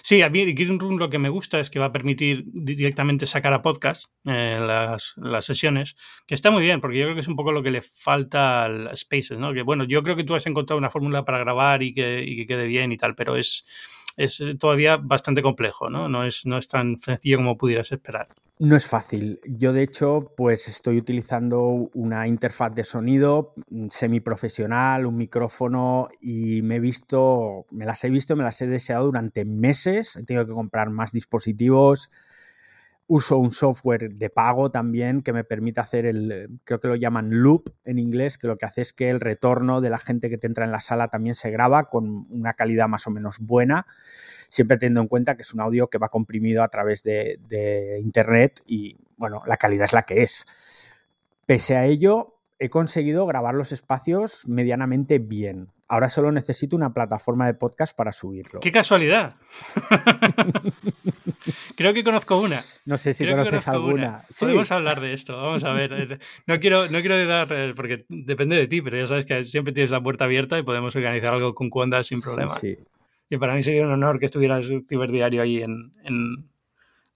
[0.02, 3.26] Sí, a mí Green Room lo que me gusta es que va a permitir directamente
[3.26, 5.96] sacar a podcast eh, las, las, sesiones,
[6.26, 8.64] que está muy bien, porque yo creo que es un poco lo que le falta
[8.64, 9.54] al Spaces, ¿no?
[9.54, 12.36] Que bueno, yo creo que tú has encontrado una fórmula para grabar y que, y
[12.38, 13.66] que quede bien y tal, pero es
[14.18, 16.10] es todavía bastante complejo, ¿no?
[16.10, 18.28] No es, no es tan sencillo como pudieras esperar.
[18.60, 19.40] No es fácil.
[19.46, 26.64] Yo, de hecho, pues estoy utilizando una interfaz de sonido mm, semiprofesional, un micrófono y
[26.64, 30.16] me he visto, me las he visto, me las he deseado durante meses.
[30.16, 32.10] He tenido que comprar más dispositivos,
[33.08, 37.30] uso un software de pago también que me permite hacer el, creo que lo llaman
[37.32, 40.38] loop en inglés, que lo que hace es que el retorno de la gente que
[40.38, 43.88] te entra en la sala también se graba con una calidad más o menos buena,
[44.50, 48.00] siempre teniendo en cuenta que es un audio que va comprimido a través de, de
[48.02, 50.46] internet y bueno, la calidad es la que es.
[51.46, 55.72] Pese a ello, he conseguido grabar los espacios medianamente bien.
[55.90, 58.60] Ahora solo necesito una plataforma de podcast para subirlo.
[58.60, 59.34] ¡Qué casualidad!
[61.78, 62.60] Creo que conozco una.
[62.86, 64.24] No sé si conoces alguna.
[64.38, 65.38] Podemos hablar de esto.
[65.38, 66.20] Vamos a ver.
[66.46, 69.72] No quiero, no quiero dar, eh, porque depende de ti, pero ya sabes que siempre
[69.72, 72.58] tienes la puerta abierta y podemos organizar algo con Cuanda sin problema.
[72.60, 72.78] Sí,
[73.30, 75.94] Y para mí sería un honor que estuvieras ciberdiario ahí en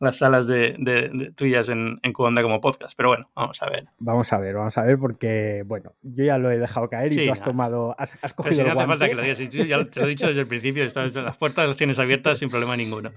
[0.01, 2.97] las salas de, tuyas en, en como podcast.
[2.97, 3.87] Pero bueno, vamos a ver.
[3.99, 7.25] Vamos a ver, vamos a ver, porque bueno, yo ya lo he dejado caer y
[7.25, 8.63] tú has tomado, has, cogido.
[8.63, 11.37] no hace falta que lo digas, ya te lo he dicho desde el principio, las
[11.37, 13.11] puertas las tienes abiertas sin problema ninguno.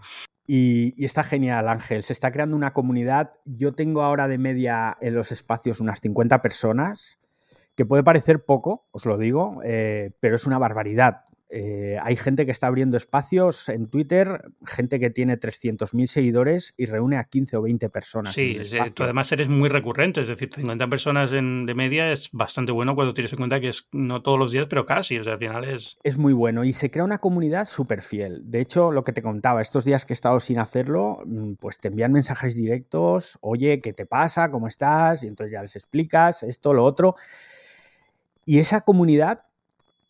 [0.47, 2.03] Y, y, está genial, Ángel.
[2.03, 3.33] Se está creando una comunidad.
[3.47, 7.19] Yo tengo ahora de media en los espacios unas 50 personas,
[7.77, 11.24] que puede parecer poco, os lo digo, eh, pero es una barbaridad.
[11.57, 16.87] Eh, hay gente que está abriendo espacios en Twitter, gente que tiene 300.000 seguidores y
[16.87, 18.35] reúne a 15 o 20 personas.
[18.35, 18.59] Sí,
[18.93, 22.97] tú además eres muy recurrente, es decir, 50 personas en, de media es bastante bueno
[22.97, 25.39] cuando tienes en cuenta que es no todos los días, pero casi, o sea, al
[25.39, 25.97] final es...
[26.03, 28.43] Es muy bueno y se crea una comunidad súper fiel.
[28.51, 31.79] De hecho, lo que te contaba, estos días que he estado sin hacerlo, mm, pues
[31.79, 34.51] te envían mensajes directos, oye, ¿qué te pasa?
[34.51, 35.23] ¿Cómo estás?
[35.23, 37.15] Y entonces ya les explicas esto, lo otro.
[38.45, 39.45] Y esa comunidad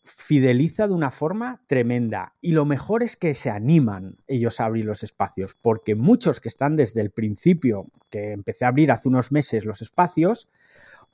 [0.04, 2.34] fideliza de una forma tremenda.
[2.40, 6.48] Y lo mejor es que se animan ellos a abrir los espacios, porque muchos que
[6.48, 10.48] están desde el principio, que empecé a abrir hace unos meses los espacios,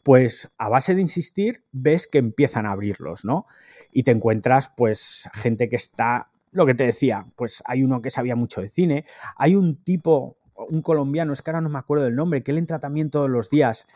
[0.03, 3.47] pues a base de insistir ves que empiezan a abrirlos, ¿no?
[3.93, 8.11] Y te encuentras pues gente que está, lo que te decía, pues hay uno que
[8.11, 9.05] sabía mucho de cine,
[9.37, 12.59] hay un tipo, un colombiano, es que ahora no me acuerdo del nombre, que él
[12.59, 13.87] entra también todos los días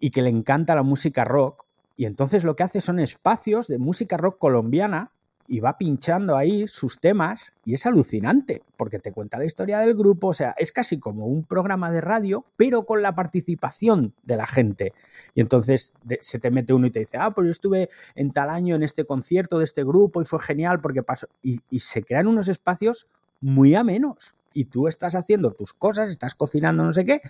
[0.00, 1.65] y que le encanta la música rock
[1.96, 5.10] Y entonces lo que hace son espacios de música rock colombiana
[5.48, 9.94] y va pinchando ahí sus temas y es alucinante porque te cuenta la historia del
[9.94, 14.36] grupo, o sea, es casi como un programa de radio, pero con la participación de
[14.36, 14.92] la gente.
[15.34, 18.50] Y entonces se te mete uno y te dice, ah, pues yo estuve en tal
[18.50, 21.28] año en este concierto de este grupo y fue genial porque pasó.
[21.42, 23.06] Y, y se crean unos espacios
[23.40, 24.34] muy amenos.
[24.52, 27.20] Y tú estás haciendo tus cosas, estás cocinando no sé qué,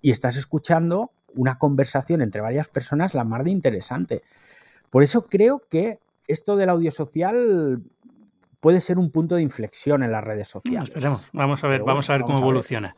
[0.00, 4.22] y estás escuchando una conversación entre varias personas la más de interesante.
[4.90, 7.82] Por eso creo que esto del audio social
[8.60, 10.90] puede ser un punto de inflexión en las redes sociales.
[10.90, 11.28] esperemos.
[11.32, 12.94] Vamos a ver, vamos a ver cómo evoluciona.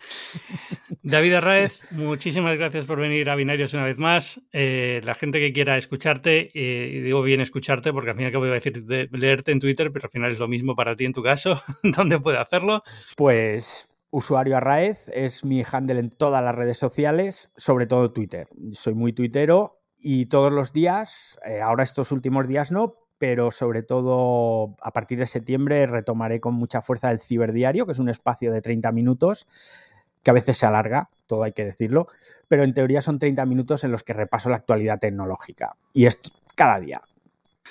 [1.02, 4.40] David Arraez, muchísimas gracias por venir a Binarios una vez más.
[4.52, 8.50] Eh, la gente que quiera escucharte, eh, digo bien escucharte porque al final que voy
[8.50, 11.12] a decir de leerte en Twitter, pero al final es lo mismo para ti en
[11.12, 11.62] tu caso.
[11.82, 12.82] ¿Dónde puede hacerlo?
[13.16, 18.46] Pues usuario Arraez es mi handle en todas las redes sociales, sobre todo Twitter.
[18.72, 23.82] Soy muy tuitero y todos los días, eh, ahora estos últimos días no, pero sobre
[23.82, 28.52] todo a partir de septiembre retomaré con mucha fuerza el ciberdiario, que es un espacio
[28.52, 29.48] de 30 minutos
[30.22, 32.06] que a veces se alarga, todo hay que decirlo,
[32.48, 35.74] pero en teoría son 30 minutos en los que repaso la actualidad tecnológica.
[35.92, 37.00] Y esto cada día.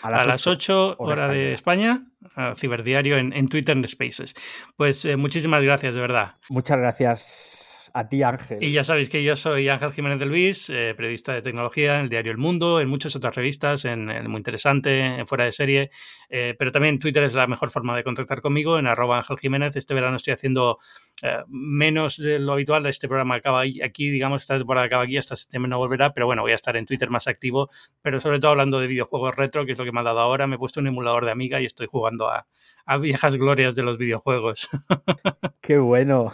[0.01, 2.10] A las, 8, hora de España,
[2.55, 4.35] ciberdiario en, Twitter en Spaces.
[4.77, 6.35] Pues eh, muchísimas gracias, de verdad.
[6.49, 8.63] Muchas gracias a ti, Ángel.
[8.63, 12.03] Y ya sabéis que yo soy Ángel Jiménez de Luis, eh, periodista de tecnología en
[12.03, 15.91] el diario El Mundo, en muchas otras revistas, en, Muy Interesante, en Fuera de Serie,
[16.29, 19.75] eh, pero también Twitter es la mejor forma de contactar conmigo, en arroba Ángel Jiménez.
[19.75, 20.79] Este verano estoy haciendo
[21.23, 25.35] eh, menos de lo habitual, este programa acaba aquí, digamos, esta temporada acaba aquí, hasta
[25.35, 27.69] septiembre no volverá, pero bueno, voy a estar en Twitter más activo,
[28.01, 30.47] pero sobre todo hablando de videojuegos retro, que es lo que me ha dado ahora.
[30.47, 32.47] Me he puesto un emulador de Amiga y estoy jugando a,
[32.85, 34.69] a viejas glorias de los videojuegos.
[35.61, 36.29] Qué bueno.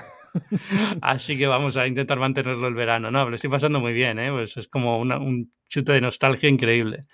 [1.02, 3.12] Así que vamos a intentar mantenerlo el verano.
[3.12, 4.32] No, lo estoy pasando muy bien, ¿eh?
[4.32, 7.06] Pues es como un chute de nostalgia increíble.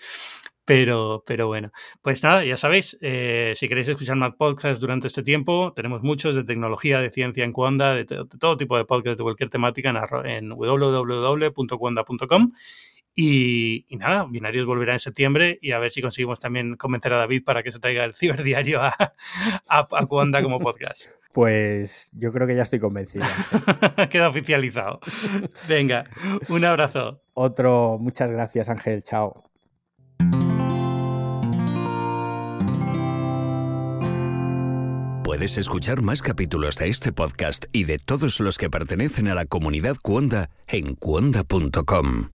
[0.66, 1.72] Pero, pero bueno,
[2.02, 6.36] pues nada, ya sabéis, eh, si queréis escuchar más podcasts durante este tiempo, tenemos muchos
[6.36, 9.98] de tecnología, de ciencia en Cuanda, de, todo tipo de podcasts de cualquier temática en,
[10.30, 12.54] en www.cuanda.com.
[13.16, 17.44] Y, nada, Binarios volverá en septiembre y a ver si conseguimos también convencer a David
[17.44, 18.96] para que se traiga el ciberdiario a,
[19.70, 21.06] a, a Cuanda como podcast.
[21.34, 23.26] Pues yo creo que ya estoy convencido.
[24.12, 25.00] Queda oficializado.
[25.68, 26.04] Venga,
[26.50, 27.24] un abrazo.
[27.34, 29.36] Otro, muchas gracias Ángel, chao.
[35.24, 39.48] Puedes escuchar más capítulos de este podcast y de todos los que pertenecen a la
[39.48, 42.28] comunidad Cuonda en cuonda.com.